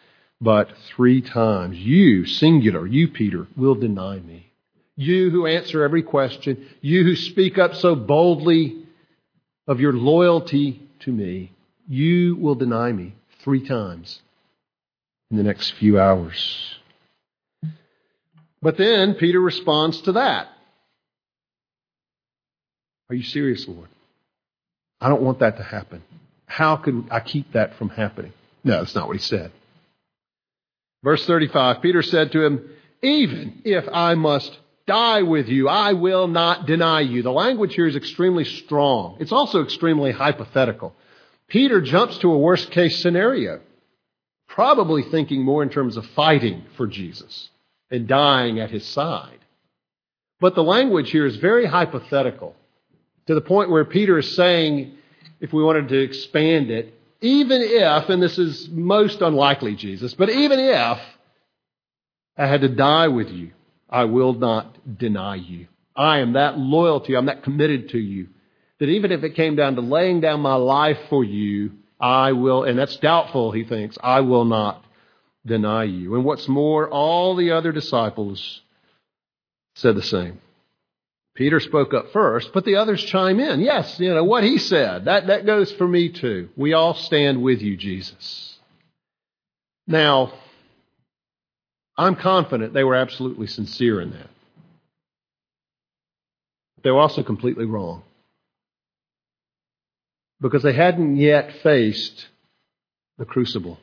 but 0.40 0.70
three 0.94 1.20
times. 1.20 1.76
You, 1.76 2.24
singular, 2.24 2.86
you, 2.86 3.08
Peter, 3.08 3.46
will 3.56 3.74
deny 3.74 4.18
me. 4.20 4.50
You 4.96 5.30
who 5.30 5.46
answer 5.46 5.82
every 5.82 6.02
question, 6.02 6.68
you 6.80 7.04
who 7.04 7.16
speak 7.16 7.58
up 7.58 7.74
so 7.74 7.94
boldly 7.94 8.84
of 9.70 9.78
your 9.78 9.92
loyalty 9.92 10.83
to 10.98 11.12
me, 11.12 11.52
you 11.88 12.35
will 12.35 12.56
deny 12.56 12.90
me 12.90 13.14
three 13.44 13.64
times 13.64 14.20
in 15.30 15.37
the 15.37 15.44
next 15.44 15.70
few 15.74 15.98
hours. 15.98 16.74
But 18.61 18.76
then 18.76 19.14
Peter 19.14 19.38
responds 19.38 20.00
to 20.02 20.12
that. 20.12 20.48
Are 23.09 23.14
you 23.14 23.22
serious, 23.22 23.66
Lord? 23.68 23.88
I 25.00 25.09
don't 25.09 25.22
want 25.22 25.38
that 25.38 25.56
to 25.59 25.62
happen. 25.62 26.02
How 26.46 26.74
could 26.74 27.06
I 27.09 27.20
keep 27.20 27.52
that 27.52 27.76
from 27.76 27.90
happening? 27.90 28.33
No, 28.64 28.78
that's 28.78 28.96
not 28.96 29.06
what 29.06 29.16
he 29.16 29.22
said. 29.22 29.52
Verse 31.04 31.24
35 31.26 31.80
Peter 31.80 32.02
said 32.02 32.33
to 32.33 32.44
him, 32.44 32.70
Even 33.02 33.62
if 33.64 33.85
I 33.92 34.16
must 34.16 34.59
die 34.90 35.22
with 35.22 35.48
you, 35.48 35.68
I 35.68 35.92
will 35.92 36.26
not 36.26 36.66
deny 36.66 37.00
you. 37.00 37.22
The 37.22 37.31
language 37.31 37.74
here 37.76 37.87
is 37.87 37.94
extremely 37.94 38.44
strong. 38.44 39.18
It's 39.20 39.31
also 39.31 39.62
extremely 39.62 40.11
hypothetical. 40.11 40.96
Peter 41.46 41.81
jumps 41.81 42.18
to 42.18 42.33
a 42.33 42.38
worst 42.38 42.72
case 42.72 42.98
scenario, 42.98 43.61
probably 44.48 45.05
thinking 45.05 45.44
more 45.44 45.62
in 45.62 45.70
terms 45.70 45.96
of 45.96 46.05
fighting 46.07 46.64
for 46.76 46.88
Jesus 46.88 47.50
and 47.88 48.09
dying 48.09 48.59
at 48.59 48.70
his 48.70 48.85
side. 48.85 49.38
But 50.40 50.57
the 50.57 50.64
language 50.64 51.11
here 51.12 51.26
is 51.26 51.37
very 51.37 51.66
hypothetical 51.66 52.57
to 53.26 53.35
the 53.35 53.40
point 53.40 53.70
where 53.70 53.85
Peter 53.85 54.18
is 54.18 54.35
saying, 54.35 54.96
if 55.40 55.53
we 55.53 55.62
wanted 55.62 55.88
to 55.88 55.98
expand 55.98 56.70
it, 56.70 56.94
even 57.20 57.61
if, 57.62 58.09
and 58.09 58.20
this 58.20 58.38
is 58.38 58.68
most 58.68 59.20
unlikely, 59.20 59.76
Jesus, 59.76 60.14
but 60.14 60.31
even 60.31 60.59
if 60.59 60.98
I 62.37 62.46
had 62.46 62.62
to 62.62 62.68
die 62.68 63.09
with 63.09 63.29
you, 63.29 63.53
I 63.90 64.05
will 64.05 64.33
not 64.33 64.98
deny 64.98 65.35
you. 65.35 65.66
I 65.96 66.20
am 66.20 66.35
that 66.35 66.57
loyal 66.59 67.00
to 67.00 67.12
you. 67.12 67.18
I'm 67.18 67.26
that 67.26 67.42
committed 67.42 67.90
to 67.90 67.98
you 67.98 68.29
that 68.79 68.88
even 68.88 69.12
if 69.12 69.22
it 69.22 69.35
came 69.35 69.57
down 69.57 69.74
to 69.74 69.83
laying 69.83 70.20
down 70.20 70.40
my 70.40 70.55
life 70.55 70.98
for 71.11 71.22
you, 71.22 71.72
I 72.00 72.33
will, 72.33 72.64
and 72.64 72.79
that's 72.79 72.96
doubtful, 72.96 73.53
he 73.53 73.64
thinks, 73.64 73.98
I 74.03 74.20
will 74.20 74.46
not 74.46 74.83
deny 75.44 75.85
you. 75.85 76.14
And 76.14 76.24
what's 76.24 76.48
more, 76.48 76.88
all 76.88 77.37
the 77.37 77.50
other 77.50 77.72
disciples 77.72 78.62
said 79.74 79.96
the 79.96 80.03
same. 80.03 80.40
Peter 81.35 81.61
spoke 81.61 81.94
up 81.94 82.12
first, 82.12 82.53
but 82.53 82.64
the 82.64 82.76
others 82.76 83.03
chime 83.05 83.38
in. 83.38 83.61
Yes, 83.61 84.00
you 84.00 84.12
know, 84.12 84.24
what 84.24 84.44
he 84.44 84.59
said, 84.59 85.05
that, 85.05 85.26
that 85.29 85.46
goes 85.46 85.70
for 85.72 85.87
me 85.87 86.09
too. 86.09 86.48
We 86.57 86.72
all 86.72 86.94
stand 86.94 87.42
with 87.42 87.61
you, 87.61 87.76
Jesus. 87.76 88.59
Now, 89.87 90.33
I'm 92.00 92.16
confident 92.16 92.72
they 92.72 92.82
were 92.82 92.94
absolutely 92.94 93.46
sincere 93.46 94.00
in 94.00 94.12
that. 94.12 94.30
They 96.82 96.90
were 96.90 96.98
also 96.98 97.22
completely 97.22 97.66
wrong. 97.66 98.04
Because 100.40 100.62
they 100.62 100.72
hadn't 100.72 101.16
yet 101.16 101.52
faced 101.62 102.26
the 103.18 103.26
crucible. 103.26 103.78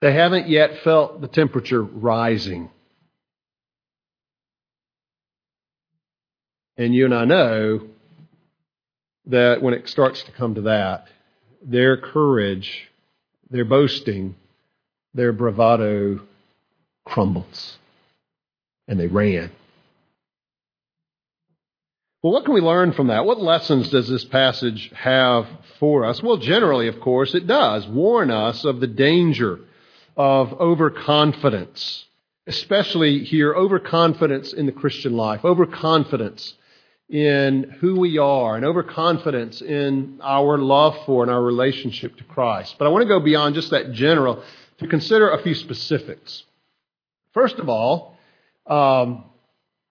They 0.00 0.14
haven't 0.14 0.48
yet 0.48 0.78
felt 0.82 1.20
the 1.20 1.28
temperature 1.28 1.82
rising. 1.82 2.70
And 6.78 6.94
you 6.94 7.04
and 7.04 7.14
I 7.14 7.26
know 7.26 7.82
that 9.26 9.60
when 9.60 9.74
it 9.74 9.90
starts 9.90 10.22
to 10.22 10.32
come 10.32 10.54
to 10.54 10.62
that, 10.62 11.08
their 11.60 11.98
courage, 11.98 12.88
their 13.50 13.66
boasting, 13.66 14.36
their 15.12 15.34
bravado 15.34 16.22
crumbles. 17.06 17.78
And 18.88 19.00
they 19.00 19.06
ran. 19.06 19.50
Well, 22.22 22.32
what 22.32 22.44
can 22.44 22.54
we 22.54 22.60
learn 22.60 22.92
from 22.92 23.06
that? 23.06 23.24
What 23.24 23.40
lessons 23.40 23.88
does 23.90 24.08
this 24.08 24.24
passage 24.24 24.90
have 24.94 25.46
for 25.78 26.04
us? 26.04 26.22
Well, 26.22 26.38
generally, 26.38 26.88
of 26.88 27.00
course, 27.00 27.34
it 27.34 27.46
does 27.46 27.86
warn 27.86 28.30
us 28.30 28.64
of 28.64 28.80
the 28.80 28.86
danger 28.86 29.60
of 30.16 30.52
overconfidence, 30.60 32.04
especially 32.46 33.22
here, 33.24 33.54
overconfidence 33.54 34.52
in 34.52 34.66
the 34.66 34.72
Christian 34.72 35.16
life, 35.16 35.44
overconfidence 35.44 36.54
in 37.08 37.76
who 37.80 38.00
we 38.00 38.18
are, 38.18 38.56
and 38.56 38.64
overconfidence 38.64 39.62
in 39.62 40.18
our 40.20 40.58
love 40.58 40.96
for 41.06 41.22
and 41.22 41.30
our 41.30 41.42
relationship 41.42 42.16
to 42.16 42.24
Christ. 42.24 42.74
But 42.78 42.86
I 42.86 42.88
want 42.88 43.02
to 43.02 43.08
go 43.08 43.20
beyond 43.20 43.54
just 43.54 43.70
that 43.70 43.92
general 43.92 44.42
to 44.78 44.88
consider 44.88 45.30
a 45.30 45.42
few 45.42 45.54
specifics. 45.54 46.42
First 47.36 47.58
of 47.58 47.68
all, 47.68 48.16
um, 48.66 49.24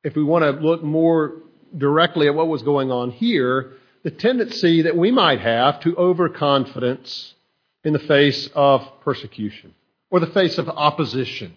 if 0.03 0.15
we 0.15 0.23
want 0.23 0.45
to 0.45 0.65
look 0.65 0.81
more 0.81 1.43
directly 1.77 2.25
at 2.25 2.33
what 2.33 2.47
was 2.47 2.63
going 2.63 2.91
on 2.91 3.11
here, 3.11 3.73
the 4.01 4.09
tendency 4.09 4.81
that 4.81 4.97
we 4.97 5.11
might 5.11 5.41
have 5.41 5.79
to 5.81 5.95
overconfidence 5.95 7.35
in 7.83 7.93
the 7.93 7.99
face 7.99 8.49
of 8.55 8.81
persecution 9.01 9.75
or 10.09 10.19
the 10.19 10.25
face 10.25 10.57
of 10.57 10.67
opposition. 10.67 11.55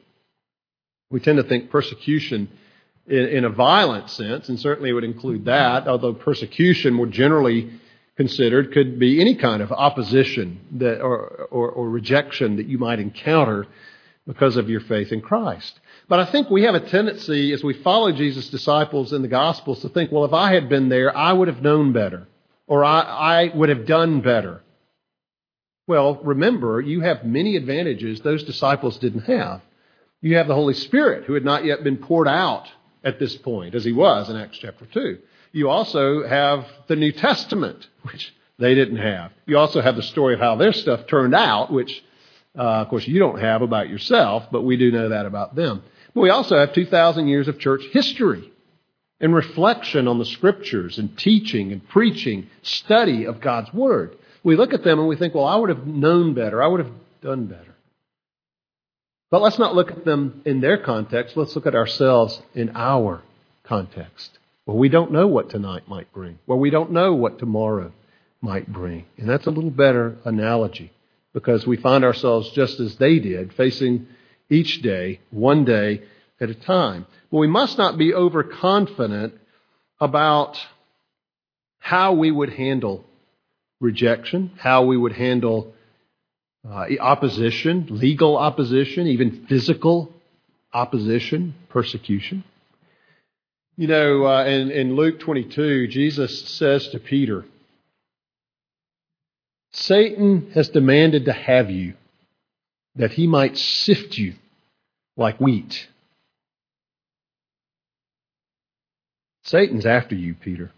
We 1.10 1.20
tend 1.20 1.38
to 1.38 1.42
think 1.42 1.70
persecution 1.70 2.50
in, 3.06 3.24
in 3.24 3.44
a 3.46 3.50
violent 3.50 4.10
sense, 4.10 4.50
and 4.50 4.60
certainly 4.60 4.90
it 4.90 4.92
would 4.92 5.04
include 5.04 5.46
that, 5.46 5.88
although 5.88 6.12
persecution 6.12 6.92
more 6.92 7.06
generally 7.06 7.70
considered 8.14 8.74
could 8.74 8.98
be 8.98 9.22
any 9.22 9.36
kind 9.36 9.62
of 9.62 9.72
opposition 9.72 10.60
that, 10.72 11.00
or, 11.00 11.48
or, 11.50 11.70
or 11.70 11.88
rejection 11.88 12.56
that 12.56 12.66
you 12.66 12.76
might 12.76 13.00
encounter 13.00 13.66
because 14.28 14.56
of 14.56 14.68
your 14.68 14.80
faith 14.80 15.10
in 15.10 15.22
Christ. 15.22 15.80
But 16.06 16.20
I 16.20 16.26
think 16.26 16.50
we 16.50 16.62
have 16.64 16.74
a 16.74 16.80
tendency 16.80 17.52
as 17.52 17.64
we 17.64 17.72
follow 17.82 18.12
Jesus' 18.12 18.50
disciples 18.50 19.12
in 19.12 19.22
the 19.22 19.28
Gospels 19.28 19.80
to 19.80 19.88
think, 19.88 20.12
well, 20.12 20.26
if 20.26 20.34
I 20.34 20.52
had 20.52 20.68
been 20.68 20.90
there, 20.90 21.16
I 21.16 21.32
would 21.32 21.48
have 21.48 21.62
known 21.62 21.92
better, 21.92 22.28
or 22.66 22.84
I, 22.84 23.00
I 23.00 23.56
would 23.56 23.70
have 23.70 23.86
done 23.86 24.20
better. 24.20 24.60
Well, 25.86 26.20
remember, 26.22 26.82
you 26.82 27.00
have 27.00 27.24
many 27.24 27.56
advantages 27.56 28.20
those 28.20 28.44
disciples 28.44 28.98
didn't 28.98 29.22
have. 29.22 29.62
You 30.20 30.36
have 30.36 30.46
the 30.46 30.54
Holy 30.54 30.74
Spirit, 30.74 31.24
who 31.24 31.32
had 31.32 31.44
not 31.44 31.64
yet 31.64 31.82
been 31.82 31.96
poured 31.96 32.28
out 32.28 32.68
at 33.02 33.18
this 33.18 33.34
point, 33.36 33.74
as 33.74 33.84
he 33.84 33.92
was 33.92 34.28
in 34.28 34.36
Acts 34.36 34.58
chapter 34.58 34.84
2. 34.84 35.18
You 35.52 35.70
also 35.70 36.26
have 36.28 36.66
the 36.88 36.96
New 36.96 37.12
Testament, 37.12 37.86
which 38.02 38.34
they 38.58 38.74
didn't 38.74 38.98
have. 38.98 39.32
You 39.46 39.56
also 39.56 39.80
have 39.80 39.96
the 39.96 40.02
story 40.02 40.34
of 40.34 40.40
how 40.40 40.56
their 40.56 40.74
stuff 40.74 41.06
turned 41.06 41.34
out, 41.34 41.72
which, 41.72 42.04
uh, 42.58 42.82
of 42.82 42.88
course, 42.88 43.06
you 43.06 43.20
don't 43.20 43.40
have 43.40 43.62
about 43.62 43.88
yourself, 43.88 44.44
but 44.50 44.62
we 44.62 44.76
do 44.76 44.90
know 44.90 45.10
that 45.10 45.26
about 45.26 45.54
them. 45.54 45.82
But 46.12 46.22
we 46.22 46.30
also 46.30 46.58
have 46.58 46.72
2,000 46.72 47.28
years 47.28 47.46
of 47.46 47.60
church 47.60 47.82
history 47.92 48.50
and 49.20 49.32
reflection 49.32 50.08
on 50.08 50.18
the 50.18 50.24
scriptures 50.24 50.98
and 50.98 51.16
teaching 51.16 51.70
and 51.72 51.86
preaching, 51.88 52.48
study 52.62 53.26
of 53.26 53.40
God's 53.40 53.72
Word. 53.72 54.16
We 54.42 54.56
look 54.56 54.72
at 54.72 54.82
them 54.82 54.98
and 54.98 55.08
we 55.08 55.16
think, 55.16 55.34
well, 55.34 55.44
I 55.44 55.56
would 55.56 55.68
have 55.68 55.86
known 55.86 56.34
better. 56.34 56.60
I 56.60 56.66
would 56.66 56.80
have 56.80 56.92
done 57.22 57.46
better. 57.46 57.76
But 59.30 59.42
let's 59.42 59.58
not 59.58 59.74
look 59.74 59.90
at 59.92 60.04
them 60.04 60.42
in 60.44 60.60
their 60.60 60.78
context. 60.78 61.36
Let's 61.36 61.54
look 61.54 61.66
at 61.66 61.74
ourselves 61.74 62.40
in 62.54 62.72
our 62.74 63.22
context. 63.62 64.38
Well, 64.66 64.78
we 64.78 64.88
don't 64.88 65.12
know 65.12 65.28
what 65.28 65.50
tonight 65.50 65.86
might 65.86 66.12
bring. 66.12 66.38
Well, 66.46 66.58
we 66.58 66.70
don't 66.70 66.92
know 66.92 67.14
what 67.14 67.38
tomorrow 67.38 67.92
might 68.40 68.72
bring. 68.72 69.04
And 69.16 69.28
that's 69.28 69.46
a 69.46 69.50
little 69.50 69.70
better 69.70 70.16
analogy 70.24 70.92
because 71.38 71.64
we 71.64 71.76
find 71.76 72.04
ourselves 72.04 72.50
just 72.50 72.80
as 72.80 72.96
they 72.96 73.20
did, 73.20 73.54
facing 73.54 74.08
each 74.50 74.82
day, 74.82 75.20
one 75.30 75.64
day 75.64 76.02
at 76.40 76.50
a 76.50 76.54
time. 76.54 77.06
But 77.30 77.38
we 77.38 77.46
must 77.46 77.78
not 77.78 77.96
be 77.96 78.12
overconfident 78.12 79.34
about 80.00 80.58
how 81.78 82.14
we 82.14 82.32
would 82.32 82.50
handle 82.50 83.04
rejection, 83.80 84.50
how 84.58 84.84
we 84.84 84.96
would 84.96 85.12
handle 85.12 85.74
uh, 86.68 86.86
opposition, 86.98 87.86
legal 87.88 88.36
opposition, 88.36 89.06
even 89.06 89.46
physical 89.48 90.12
opposition, 90.72 91.54
persecution. 91.68 92.42
You 93.76 93.86
know, 93.86 94.26
uh, 94.26 94.44
in, 94.44 94.72
in 94.72 94.96
Luke 94.96 95.20
22, 95.20 95.86
Jesus 95.86 96.48
says 96.48 96.88
to 96.88 96.98
Peter, 96.98 97.44
Satan 99.72 100.50
has 100.54 100.68
demanded 100.68 101.26
to 101.26 101.32
have 101.32 101.70
you 101.70 101.94
that 102.96 103.12
he 103.12 103.26
might 103.26 103.56
sift 103.56 104.18
you 104.18 104.34
like 105.16 105.40
wheat. 105.40 105.88
Satan's 109.44 109.86
after 109.86 110.14
you, 110.14 110.34
Peter. 110.34 110.72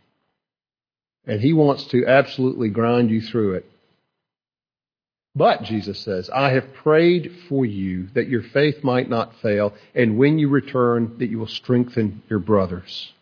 And 1.26 1.40
he 1.40 1.53
wants 1.53 1.85
to 1.87 2.07
absolutely 2.07 2.68
grind 2.68 3.11
you 3.11 3.20
through 3.20 3.55
it. 3.55 3.66
But, 5.35 5.62
Jesus 5.62 6.00
says, 6.00 6.29
I 6.31 6.50
have 6.50 6.74
prayed 6.74 7.33
for 7.48 7.64
you 7.64 8.09
that 8.14 8.29
your 8.29 8.42
faith 8.42 8.83
might 8.83 9.09
not 9.09 9.37
fail, 9.37 9.74
and 9.94 10.18
when 10.18 10.38
you 10.38 10.48
return, 10.48 11.16
that 11.18 11.31
you 11.31 11.38
will 11.38 11.46
strengthen 11.46 12.22
your 12.29 12.40
brothers. 12.40 13.12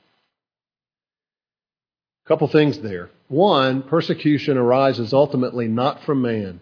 Couple 2.29 2.47
things 2.49 2.79
there. 2.81 3.09
One, 3.29 3.83
persecution 3.83 4.59
arises 4.59 5.15
ultimately 5.15 5.67
not 5.67 6.05
from 6.05 6.21
man, 6.21 6.61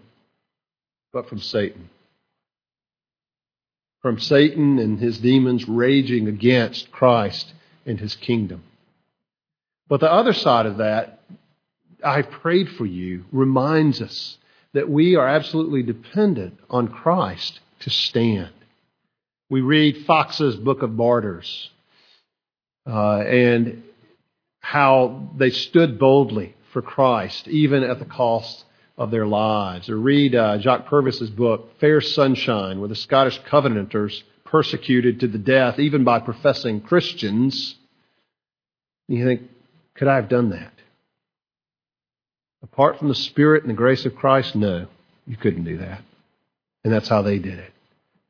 but 1.12 1.28
from 1.28 1.40
Satan. 1.40 1.90
From 4.00 4.20
Satan 4.20 4.78
and 4.78 5.00
his 5.00 5.18
demons 5.18 5.68
raging 5.68 6.28
against 6.28 6.92
Christ 6.92 7.52
and 7.84 7.98
his 7.98 8.14
kingdom. 8.14 8.62
But 9.88 9.98
the 9.98 10.12
other 10.12 10.32
side 10.32 10.66
of 10.66 10.76
that, 10.76 11.20
I've 12.04 12.30
prayed 12.30 12.68
for 12.70 12.86
you, 12.86 13.24
reminds 13.32 14.00
us 14.00 14.38
that 14.72 14.88
we 14.88 15.16
are 15.16 15.26
absolutely 15.26 15.82
dependent 15.82 16.60
on 16.70 16.86
Christ 16.86 17.58
to 17.80 17.90
stand. 17.90 18.52
We 19.50 19.62
read 19.62 20.06
Foxe's 20.06 20.54
Book 20.54 20.82
of 20.82 20.92
Martyrs 20.92 21.70
uh, 22.86 23.18
and 23.20 23.82
how 24.66 25.30
they 25.36 25.50
stood 25.50 25.96
boldly 25.96 26.52
for 26.72 26.82
Christ, 26.82 27.46
even 27.46 27.84
at 27.84 28.00
the 28.00 28.04
cost 28.04 28.64
of 28.98 29.12
their 29.12 29.24
lives. 29.24 29.88
Or 29.88 29.96
read 29.96 30.34
uh, 30.34 30.78
Purves's 30.88 31.30
book, 31.30 31.78
Fair 31.78 32.00
Sunshine, 32.00 32.80
where 32.80 32.88
the 32.88 32.96
Scottish 32.96 33.40
Covenanters 33.48 34.24
persecuted 34.44 35.20
to 35.20 35.28
the 35.28 35.38
death, 35.38 35.78
even 35.78 36.02
by 36.02 36.18
professing 36.18 36.80
Christians. 36.80 37.76
You 39.06 39.24
think, 39.24 39.42
could 39.94 40.08
I 40.08 40.16
have 40.16 40.28
done 40.28 40.50
that? 40.50 40.72
Apart 42.60 42.98
from 42.98 43.06
the 43.06 43.14
Spirit 43.14 43.62
and 43.62 43.70
the 43.70 43.74
grace 43.74 44.04
of 44.04 44.16
Christ, 44.16 44.56
no, 44.56 44.88
you 45.28 45.36
couldn't 45.36 45.62
do 45.62 45.78
that. 45.78 46.02
And 46.82 46.92
that's 46.92 47.08
how 47.08 47.22
they 47.22 47.38
did 47.38 47.60
it, 47.60 47.72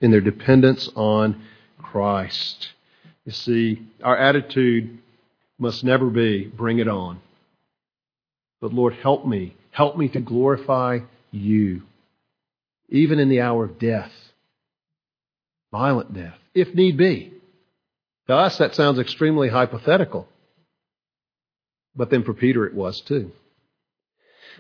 in 0.03 0.11
their 0.11 0.21
dependence 0.21 0.91
on 0.97 1.43
Christ. 1.79 2.69
You 3.25 3.33
see, 3.33 3.87
our 4.05 4.19
attitude 4.19 4.99
must 5.59 5.85
never 5.85 6.11
be, 6.11 6.45
bring 6.45 6.79
it 6.79 6.89
on. 6.89 7.21
But 8.61 8.73
Lord, 8.73 8.95
help 8.95 9.27
me. 9.27 9.57
Help 9.71 9.97
me 9.97 10.09
to 10.09 10.21
glorify 10.21 11.01
you, 11.31 11.83
even 12.89 13.19
in 13.19 13.29
the 13.29 13.43
hour 13.43 13.65
of 13.65 13.79
death, 13.79 14.13
violent 15.71 16.15
death, 16.15 16.39
if 16.55 16.75
need 16.75 16.97
be. 16.97 17.33
To 18.29 18.35
us, 18.35 18.59
that 18.59 18.75
sounds 18.75 18.99
extremely 18.99 19.49
hypothetical. 19.49 20.27
But 21.95 22.11
then 22.11 22.25
for 22.25 22.35
Peter, 22.35 22.67
it 22.67 22.75
was 22.75 23.01
too. 23.03 23.33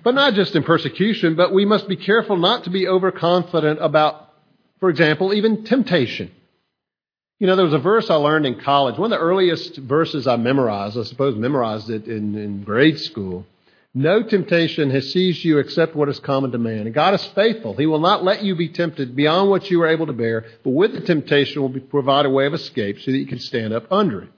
But 0.04 0.14
not 0.14 0.34
just 0.34 0.54
in 0.54 0.62
persecution, 0.62 1.34
but 1.34 1.52
we 1.52 1.64
must 1.64 1.88
be 1.88 1.96
careful 1.96 2.36
not 2.36 2.64
to 2.64 2.70
be 2.70 2.86
overconfident 2.86 3.82
about, 3.82 4.32
for 4.80 4.90
example, 4.90 5.32
even 5.32 5.64
temptation. 5.64 6.30
You 7.38 7.46
know, 7.46 7.56
there 7.56 7.64
was 7.66 7.74
a 7.74 7.78
verse 7.78 8.08
I 8.08 8.14
learned 8.14 8.46
in 8.46 8.60
college. 8.60 8.98
One 8.98 9.12
of 9.12 9.18
the 9.18 9.24
earliest 9.24 9.76
verses 9.76 10.26
I 10.26 10.36
memorized, 10.36 10.98
I 10.98 11.02
suppose 11.02 11.36
memorized 11.36 11.90
it 11.90 12.06
in, 12.06 12.34
in 12.34 12.62
grade 12.62 12.98
school. 12.98 13.44
No 13.92 14.22
temptation 14.22 14.90
has 14.90 15.12
seized 15.12 15.44
you 15.44 15.58
except 15.58 15.94
what 15.94 16.08
is 16.08 16.18
common 16.20 16.52
to 16.52 16.58
man. 16.58 16.80
And 16.80 16.94
God 16.94 17.14
is 17.14 17.24
faithful. 17.28 17.74
He 17.74 17.86
will 17.86 18.00
not 18.00 18.24
let 18.24 18.42
you 18.42 18.54
be 18.54 18.68
tempted 18.68 19.16
beyond 19.16 19.50
what 19.50 19.70
you 19.70 19.82
are 19.82 19.88
able 19.88 20.06
to 20.06 20.12
bear, 20.12 20.44
but 20.64 20.70
with 20.70 20.92
the 20.92 21.00
temptation 21.00 21.62
will 21.62 21.70
be, 21.70 21.80
provide 21.80 22.26
a 22.26 22.30
way 22.30 22.46
of 22.46 22.54
escape 22.54 23.00
so 23.00 23.10
that 23.10 23.16
you 23.16 23.26
can 23.26 23.40
stand 23.40 23.72
up 23.72 23.90
under 23.90 24.22
it. 24.22 24.28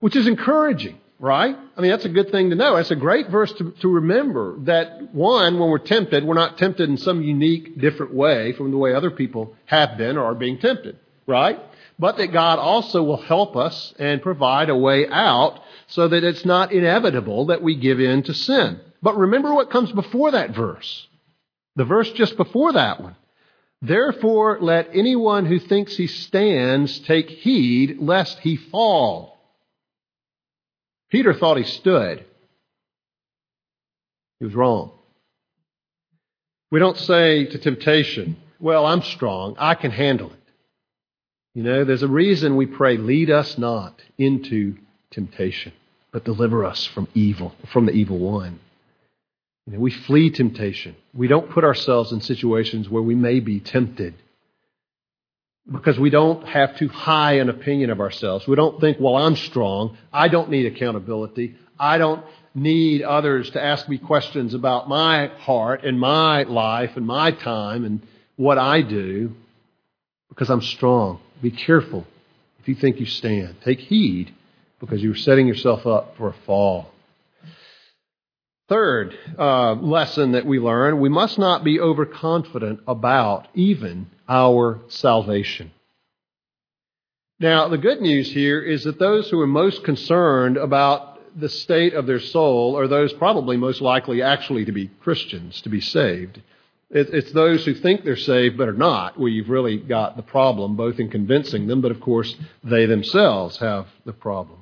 Which 0.00 0.16
is 0.16 0.26
encouraging, 0.26 0.98
right? 1.22 1.56
I 1.76 1.80
mean, 1.80 1.92
that's 1.92 2.04
a 2.04 2.08
good 2.08 2.32
thing 2.32 2.50
to 2.50 2.56
know. 2.56 2.74
That's 2.74 2.90
a 2.90 2.96
great 2.96 3.30
verse 3.30 3.52
to, 3.52 3.70
to 3.80 3.88
remember 3.88 4.58
that 4.64 5.14
one, 5.14 5.60
when 5.60 5.70
we're 5.70 5.78
tempted, 5.78 6.24
we're 6.24 6.34
not 6.34 6.58
tempted 6.58 6.90
in 6.90 6.96
some 6.96 7.22
unique, 7.22 7.80
different 7.80 8.12
way 8.12 8.52
from 8.54 8.72
the 8.72 8.76
way 8.76 8.92
other 8.92 9.12
people 9.12 9.54
have 9.66 9.96
been 9.96 10.16
or 10.18 10.24
are 10.24 10.34
being 10.34 10.58
tempted, 10.58 10.98
right? 11.28 11.60
But 11.96 12.16
that 12.16 12.32
God 12.32 12.58
also 12.58 13.04
will 13.04 13.22
help 13.22 13.56
us 13.56 13.94
and 14.00 14.20
provide 14.20 14.68
a 14.68 14.76
way 14.76 15.06
out 15.08 15.60
so 15.86 16.08
that 16.08 16.24
it's 16.24 16.44
not 16.44 16.72
inevitable 16.72 17.46
that 17.46 17.62
we 17.62 17.76
give 17.76 18.00
in 18.00 18.24
to 18.24 18.34
sin. 18.34 18.80
But 19.00 19.16
remember 19.16 19.54
what 19.54 19.70
comes 19.70 19.92
before 19.92 20.32
that 20.32 20.50
verse. 20.50 21.06
The 21.76 21.84
verse 21.84 22.10
just 22.10 22.36
before 22.36 22.72
that 22.72 23.00
one. 23.00 23.14
Therefore, 23.80 24.58
let 24.60 24.88
anyone 24.92 25.46
who 25.46 25.60
thinks 25.60 25.96
he 25.96 26.08
stands 26.08 26.98
take 26.98 27.30
heed 27.30 27.98
lest 28.00 28.40
he 28.40 28.56
fall. 28.56 29.31
Peter 31.12 31.34
thought 31.34 31.58
he 31.58 31.64
stood. 31.64 32.24
He 34.40 34.46
was 34.46 34.54
wrong. 34.54 34.92
We 36.70 36.78
don't 36.80 36.96
say 36.96 37.44
to 37.44 37.58
temptation, 37.58 38.38
well, 38.58 38.86
I'm 38.86 39.02
strong. 39.02 39.54
I 39.58 39.74
can 39.74 39.90
handle 39.90 40.32
it. 40.32 40.38
You 41.54 41.64
know, 41.64 41.84
there's 41.84 42.02
a 42.02 42.08
reason 42.08 42.56
we 42.56 42.64
pray, 42.64 42.96
lead 42.96 43.30
us 43.30 43.58
not 43.58 44.00
into 44.16 44.78
temptation, 45.10 45.72
but 46.12 46.24
deliver 46.24 46.64
us 46.64 46.86
from 46.86 47.06
evil, 47.12 47.54
from 47.70 47.84
the 47.84 47.92
evil 47.92 48.18
one. 48.18 48.58
You 49.66 49.74
know, 49.74 49.80
we 49.80 49.90
flee 49.90 50.30
temptation. 50.30 50.96
We 51.12 51.28
don't 51.28 51.50
put 51.50 51.62
ourselves 51.62 52.12
in 52.12 52.22
situations 52.22 52.88
where 52.88 53.02
we 53.02 53.14
may 53.14 53.38
be 53.40 53.60
tempted 53.60 54.14
because 55.70 55.98
we 55.98 56.10
don't 56.10 56.46
have 56.46 56.76
too 56.76 56.88
high 56.88 57.34
an 57.34 57.48
opinion 57.48 57.90
of 57.90 58.00
ourselves. 58.00 58.46
We 58.46 58.56
don't 58.56 58.80
think, 58.80 58.98
well, 59.00 59.16
I'm 59.16 59.36
strong. 59.36 59.96
I 60.12 60.28
don't 60.28 60.50
need 60.50 60.66
accountability. 60.66 61.56
I 61.78 61.98
don't 61.98 62.24
need 62.54 63.02
others 63.02 63.50
to 63.50 63.62
ask 63.62 63.88
me 63.88 63.98
questions 63.98 64.54
about 64.54 64.88
my 64.88 65.28
heart 65.28 65.84
and 65.84 65.98
my 65.98 66.42
life 66.42 66.90
and 66.96 67.06
my 67.06 67.30
time 67.30 67.84
and 67.84 68.02
what 68.36 68.58
I 68.58 68.82
do 68.82 69.32
because 70.28 70.50
I'm 70.50 70.62
strong. 70.62 71.20
Be 71.40 71.50
careful 71.50 72.06
if 72.60 72.68
you 72.68 72.74
think 72.74 73.00
you 73.00 73.06
stand. 73.06 73.56
Take 73.64 73.80
heed 73.80 74.34
because 74.80 75.02
you're 75.02 75.14
setting 75.14 75.46
yourself 75.46 75.86
up 75.86 76.16
for 76.16 76.28
a 76.28 76.34
fall. 76.46 76.91
Third 78.68 79.16
uh, 79.38 79.74
lesson 79.74 80.32
that 80.32 80.46
we 80.46 80.58
learn 80.58 81.00
we 81.00 81.08
must 81.08 81.38
not 81.38 81.64
be 81.64 81.80
overconfident 81.80 82.80
about 82.86 83.48
even 83.54 84.06
our 84.28 84.80
salvation. 84.88 85.72
Now, 87.38 87.68
the 87.68 87.78
good 87.78 88.00
news 88.00 88.30
here 88.32 88.60
is 88.60 88.84
that 88.84 89.00
those 89.00 89.28
who 89.28 89.40
are 89.40 89.48
most 89.48 89.82
concerned 89.82 90.56
about 90.56 91.38
the 91.38 91.48
state 91.48 91.94
of 91.94 92.06
their 92.06 92.20
soul 92.20 92.78
are 92.78 92.86
those 92.86 93.12
probably 93.12 93.56
most 93.56 93.80
likely 93.80 94.22
actually 94.22 94.64
to 94.66 94.72
be 94.72 94.90
Christians, 95.00 95.60
to 95.62 95.68
be 95.68 95.80
saved. 95.80 96.40
It's 96.94 97.32
those 97.32 97.64
who 97.64 97.74
think 97.74 98.04
they're 98.04 98.16
saved 98.16 98.58
but 98.58 98.68
are 98.68 98.74
not, 98.74 99.18
where 99.18 99.30
you've 99.30 99.48
really 99.48 99.78
got 99.78 100.16
the 100.16 100.22
problem, 100.22 100.76
both 100.76 101.00
in 101.00 101.10
convincing 101.10 101.66
them, 101.66 101.80
but 101.80 101.90
of 101.90 102.00
course, 102.00 102.36
they 102.62 102.84
themselves 102.84 103.56
have 103.58 103.86
the 104.04 104.12
problem. 104.12 104.61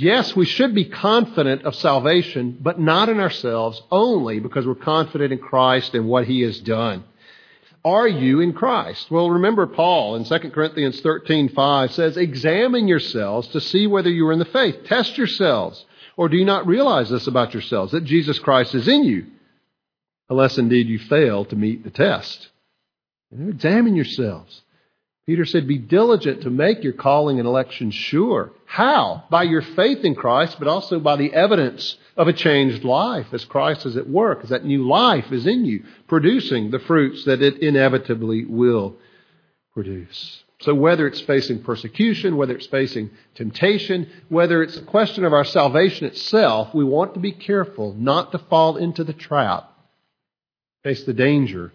Yes, 0.00 0.34
we 0.34 0.46
should 0.46 0.74
be 0.74 0.86
confident 0.86 1.64
of 1.64 1.74
salvation, 1.74 2.56
but 2.58 2.80
not 2.80 3.10
in 3.10 3.20
ourselves 3.20 3.82
only 3.90 4.40
because 4.40 4.66
we're 4.66 4.74
confident 4.74 5.30
in 5.30 5.38
Christ 5.38 5.94
and 5.94 6.08
what 6.08 6.26
He 6.26 6.40
has 6.40 6.58
done. 6.58 7.04
Are 7.84 8.08
you 8.08 8.40
in 8.40 8.54
Christ? 8.54 9.10
Well, 9.10 9.28
remember 9.28 9.66
Paul 9.66 10.16
in 10.16 10.24
2 10.24 10.52
Corinthians 10.52 11.02
13:5 11.02 11.92
says, 11.92 12.16
"Examine 12.16 12.88
yourselves 12.88 13.48
to 13.48 13.60
see 13.60 13.86
whether 13.86 14.08
you 14.08 14.26
are 14.26 14.32
in 14.32 14.38
the 14.38 14.46
faith. 14.46 14.84
Test 14.84 15.18
yourselves. 15.18 15.84
Or 16.16 16.30
do 16.30 16.38
you 16.38 16.46
not 16.46 16.66
realize 16.66 17.10
this 17.10 17.26
about 17.26 17.52
yourselves 17.52 17.92
that 17.92 18.04
Jesus 18.04 18.38
Christ 18.38 18.74
is 18.74 18.88
in 18.88 19.04
you? 19.04 19.26
Unless 20.30 20.56
indeed 20.56 20.88
you 20.88 20.98
fail 20.98 21.44
to 21.44 21.56
meet 21.56 21.84
the 21.84 21.90
test." 21.90 22.48
Examine 23.38 23.96
yourselves. 23.96 24.62
Peter 25.26 25.44
said, 25.44 25.68
Be 25.68 25.78
diligent 25.78 26.42
to 26.42 26.50
make 26.50 26.82
your 26.82 26.92
calling 26.92 27.38
and 27.38 27.46
election 27.46 27.90
sure. 27.90 28.52
How? 28.66 29.24
By 29.30 29.44
your 29.44 29.62
faith 29.62 30.04
in 30.04 30.14
Christ, 30.14 30.56
but 30.58 30.68
also 30.68 30.98
by 30.98 31.16
the 31.16 31.32
evidence 31.32 31.96
of 32.16 32.28
a 32.28 32.32
changed 32.32 32.84
life 32.84 33.26
as 33.32 33.44
Christ 33.44 33.86
is 33.86 33.96
at 33.96 34.08
work, 34.08 34.40
as 34.42 34.50
that 34.50 34.64
new 34.64 34.86
life 34.88 35.30
is 35.30 35.46
in 35.46 35.64
you, 35.64 35.84
producing 36.08 36.70
the 36.70 36.78
fruits 36.80 37.24
that 37.24 37.42
it 37.42 37.58
inevitably 37.58 38.44
will 38.44 38.96
produce. 39.72 40.42
So 40.62 40.74
whether 40.74 41.06
it's 41.06 41.20
facing 41.22 41.62
persecution, 41.62 42.36
whether 42.36 42.54
it's 42.54 42.66
facing 42.66 43.10
temptation, 43.34 44.10
whether 44.28 44.62
it's 44.62 44.76
a 44.76 44.82
question 44.82 45.24
of 45.24 45.32
our 45.32 45.44
salvation 45.44 46.06
itself, 46.06 46.74
we 46.74 46.84
want 46.84 47.14
to 47.14 47.20
be 47.20 47.32
careful 47.32 47.94
not 47.94 48.32
to 48.32 48.38
fall 48.38 48.76
into 48.76 49.02
the 49.02 49.14
trap, 49.14 49.72
face 50.82 51.04
the 51.04 51.14
danger 51.14 51.72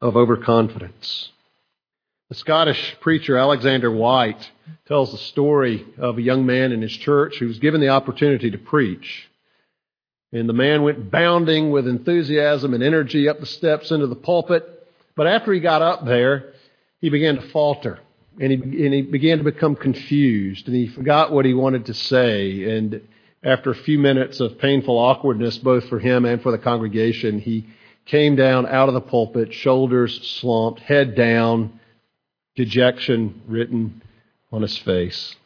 of 0.00 0.16
overconfidence. 0.16 1.30
The 2.28 2.34
Scottish 2.34 2.94
preacher 3.00 3.38
Alexander 3.38 3.90
Whyte 3.90 4.50
tells 4.86 5.12
the 5.12 5.16
story 5.16 5.86
of 5.96 6.18
a 6.18 6.22
young 6.22 6.44
man 6.44 6.72
in 6.72 6.82
his 6.82 6.92
church 6.92 7.38
who 7.38 7.46
was 7.46 7.58
given 7.58 7.80
the 7.80 7.88
opportunity 7.88 8.50
to 8.50 8.58
preach. 8.58 9.30
And 10.30 10.46
the 10.46 10.52
man 10.52 10.82
went 10.82 11.10
bounding 11.10 11.70
with 11.70 11.88
enthusiasm 11.88 12.74
and 12.74 12.82
energy 12.82 13.30
up 13.30 13.40
the 13.40 13.46
steps 13.46 13.90
into 13.90 14.06
the 14.06 14.14
pulpit. 14.14 14.62
But 15.16 15.26
after 15.26 15.54
he 15.54 15.60
got 15.60 15.80
up 15.80 16.04
there, 16.04 16.52
he 17.00 17.08
began 17.08 17.36
to 17.36 17.48
falter 17.48 17.98
and 18.38 18.52
he, 18.52 18.84
and 18.84 18.92
he 18.92 19.00
began 19.00 19.38
to 19.38 19.44
become 19.44 19.74
confused 19.74 20.66
and 20.66 20.76
he 20.76 20.86
forgot 20.86 21.32
what 21.32 21.46
he 21.46 21.54
wanted 21.54 21.86
to 21.86 21.94
say. 21.94 22.76
And 22.76 23.08
after 23.42 23.70
a 23.70 23.74
few 23.74 23.98
minutes 23.98 24.38
of 24.40 24.58
painful 24.58 24.98
awkwardness, 24.98 25.56
both 25.56 25.88
for 25.88 25.98
him 25.98 26.26
and 26.26 26.42
for 26.42 26.52
the 26.52 26.58
congregation, 26.58 27.38
he 27.38 27.68
came 28.04 28.36
down 28.36 28.66
out 28.66 28.88
of 28.88 28.94
the 28.94 29.00
pulpit, 29.00 29.54
shoulders 29.54 30.20
slumped, 30.26 30.80
head 30.80 31.14
down, 31.14 31.77
dejection 32.58 33.40
written 33.46 34.02
on 34.50 34.62
his 34.62 34.76
face. 34.78 35.36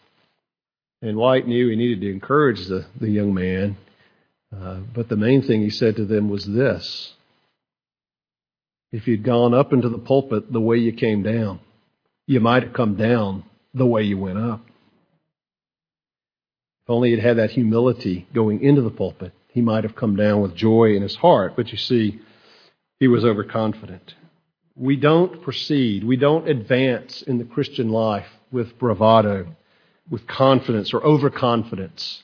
And 1.02 1.18
Whyte 1.18 1.46
knew 1.46 1.68
he 1.68 1.76
needed 1.76 2.00
to 2.00 2.10
encourage 2.10 2.66
the, 2.66 2.86
the 2.98 3.10
young 3.10 3.34
man. 3.34 3.76
Uh, 4.50 4.78
but 4.94 5.10
the 5.10 5.16
main 5.16 5.42
thing 5.42 5.60
he 5.60 5.68
said 5.68 5.96
to 5.96 6.06
them 6.06 6.30
was 6.30 6.46
this 6.46 7.12
If 8.92 9.06
you'd 9.06 9.24
gone 9.24 9.52
up 9.52 9.74
into 9.74 9.90
the 9.90 9.98
pulpit 9.98 10.50
the 10.50 10.60
way 10.60 10.78
you 10.78 10.92
came 10.92 11.22
down, 11.22 11.60
you 12.26 12.40
might 12.40 12.62
have 12.62 12.72
come 12.72 12.96
down 12.96 13.44
the 13.74 13.86
way 13.86 14.04
you 14.04 14.16
went 14.16 14.38
up. 14.38 14.64
If 16.84 16.90
only 16.90 17.10
he'd 17.10 17.18
had 17.18 17.36
that 17.36 17.50
humility 17.50 18.26
going 18.32 18.62
into 18.62 18.80
the 18.80 18.90
pulpit, 18.90 19.32
he 19.48 19.60
might 19.60 19.84
have 19.84 19.94
come 19.94 20.16
down 20.16 20.40
with 20.40 20.54
joy 20.54 20.96
in 20.96 21.02
his 21.02 21.16
heart. 21.16 21.56
But 21.56 21.72
you 21.72 21.76
see, 21.76 22.20
he 22.98 23.06
was 23.06 23.22
overconfident. 23.22 24.14
We 24.74 24.96
don't 24.96 25.42
proceed, 25.42 26.04
we 26.04 26.16
don't 26.16 26.48
advance 26.48 27.22
in 27.22 27.38
the 27.38 27.44
Christian 27.44 27.90
life 27.90 28.26
with 28.50 28.78
bravado, 28.78 29.54
with 30.10 30.26
confidence 30.26 30.92
or 30.94 31.04
overconfidence. 31.04 32.22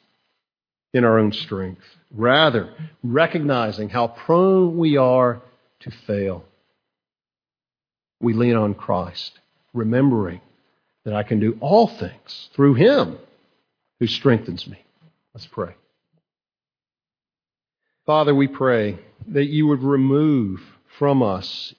in 0.95 1.05
our 1.05 1.19
own 1.19 1.33
strength. 1.33 1.83
Rather, 2.11 2.73
recognizing 3.03 3.91
how 3.91 4.09
prone 4.09 4.79
we 4.79 4.97
are 4.97 5.43
to 5.81 5.91
fail, 6.07 6.45
we 8.21 8.33
lean 8.33 8.57
on 8.57 8.75
Christ, 8.75 9.39
remembering 9.75 10.41
that 11.05 11.15
I 11.15 11.23
can 11.23 11.41
do 11.41 11.57
all 11.61 11.87
things 11.87 12.49
through 12.55 12.75
Him 12.75 13.19
who 14.01 14.07
strengthens 14.07 14.67
me. 14.67 14.83
Let's 15.35 15.47
pray. 15.47 15.75
Father, 18.07 18.35
we 18.35 18.49
pray 18.49 18.99
that 19.29 19.47
you 19.47 19.67
would 19.67 19.83
remove 19.83 20.61
from 20.99 21.23
us 21.23 21.75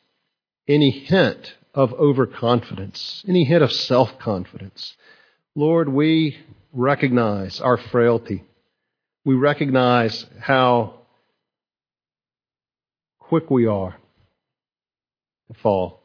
any 0.70 0.92
hint 0.92 1.56
of 1.74 1.92
overconfidence, 1.94 3.26
any 3.28 3.44
hint 3.44 3.64
of 3.64 3.74
self 3.74 4.18
confidence. 4.20 4.96
Lord, 5.56 5.90
we 5.90 6.38
recognize 6.72 7.60
our 7.60 7.78
frailty. 7.78 8.44
We 9.26 9.36
recognize 9.36 10.26
how 10.40 10.94
quick 13.20 13.50
we 13.50 13.66
are 13.66 13.98
to 15.52 15.60
fall. 15.60 16.02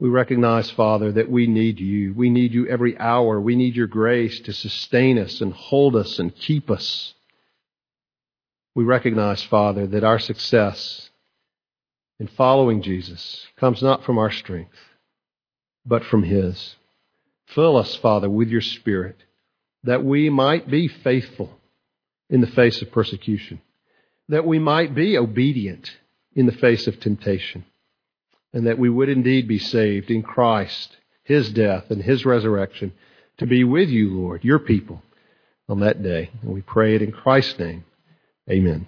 We 0.00 0.08
recognize, 0.08 0.70
Father, 0.70 1.10
that 1.12 1.30
we 1.30 1.48
need 1.48 1.80
you. 1.80 2.14
We 2.14 2.30
need 2.30 2.52
you 2.52 2.68
every 2.68 2.96
hour. 2.98 3.40
We 3.40 3.56
need 3.56 3.74
your 3.74 3.88
grace 3.88 4.38
to 4.40 4.52
sustain 4.52 5.18
us 5.18 5.40
and 5.40 5.52
hold 5.52 5.96
us 5.96 6.20
and 6.20 6.34
keep 6.34 6.70
us. 6.70 7.14
We 8.76 8.84
recognize, 8.84 9.42
Father, 9.42 9.88
that 9.88 10.04
our 10.04 10.20
success 10.20 11.10
in 12.18 12.26
following 12.28 12.82
Jesus 12.82 13.46
comes 13.58 13.82
not 13.82 14.04
from 14.04 14.18
our 14.18 14.30
strength, 14.30 14.76
but 15.86 16.04
from 16.04 16.22
His. 16.22 16.76
Fill 17.46 17.76
us, 17.76 17.94
Father, 17.96 18.28
with 18.28 18.48
your 18.48 18.60
Spirit, 18.60 19.16
that 19.84 20.04
we 20.04 20.28
might 20.28 20.70
be 20.70 20.88
faithful 20.88 21.50
in 22.28 22.40
the 22.40 22.46
face 22.46 22.82
of 22.82 22.90
persecution, 22.90 23.60
that 24.28 24.44
we 24.44 24.58
might 24.58 24.94
be 24.94 25.16
obedient 25.16 25.90
in 26.34 26.46
the 26.46 26.52
face 26.52 26.86
of 26.86 27.00
temptation, 27.00 27.64
and 28.52 28.66
that 28.66 28.78
we 28.78 28.90
would 28.90 29.08
indeed 29.08 29.48
be 29.48 29.58
saved 29.58 30.10
in 30.10 30.22
Christ, 30.22 30.96
His 31.22 31.50
death, 31.50 31.90
and 31.90 32.02
His 32.02 32.26
resurrection, 32.26 32.92
to 33.38 33.46
be 33.46 33.64
with 33.64 33.88
you, 33.88 34.10
Lord, 34.10 34.44
your 34.44 34.58
people, 34.58 35.02
on 35.68 35.80
that 35.80 36.02
day. 36.02 36.30
And 36.42 36.52
we 36.52 36.60
pray 36.60 36.94
it 36.94 37.02
in 37.02 37.12
Christ's 37.12 37.58
name. 37.58 37.84
Amen. 38.50 38.86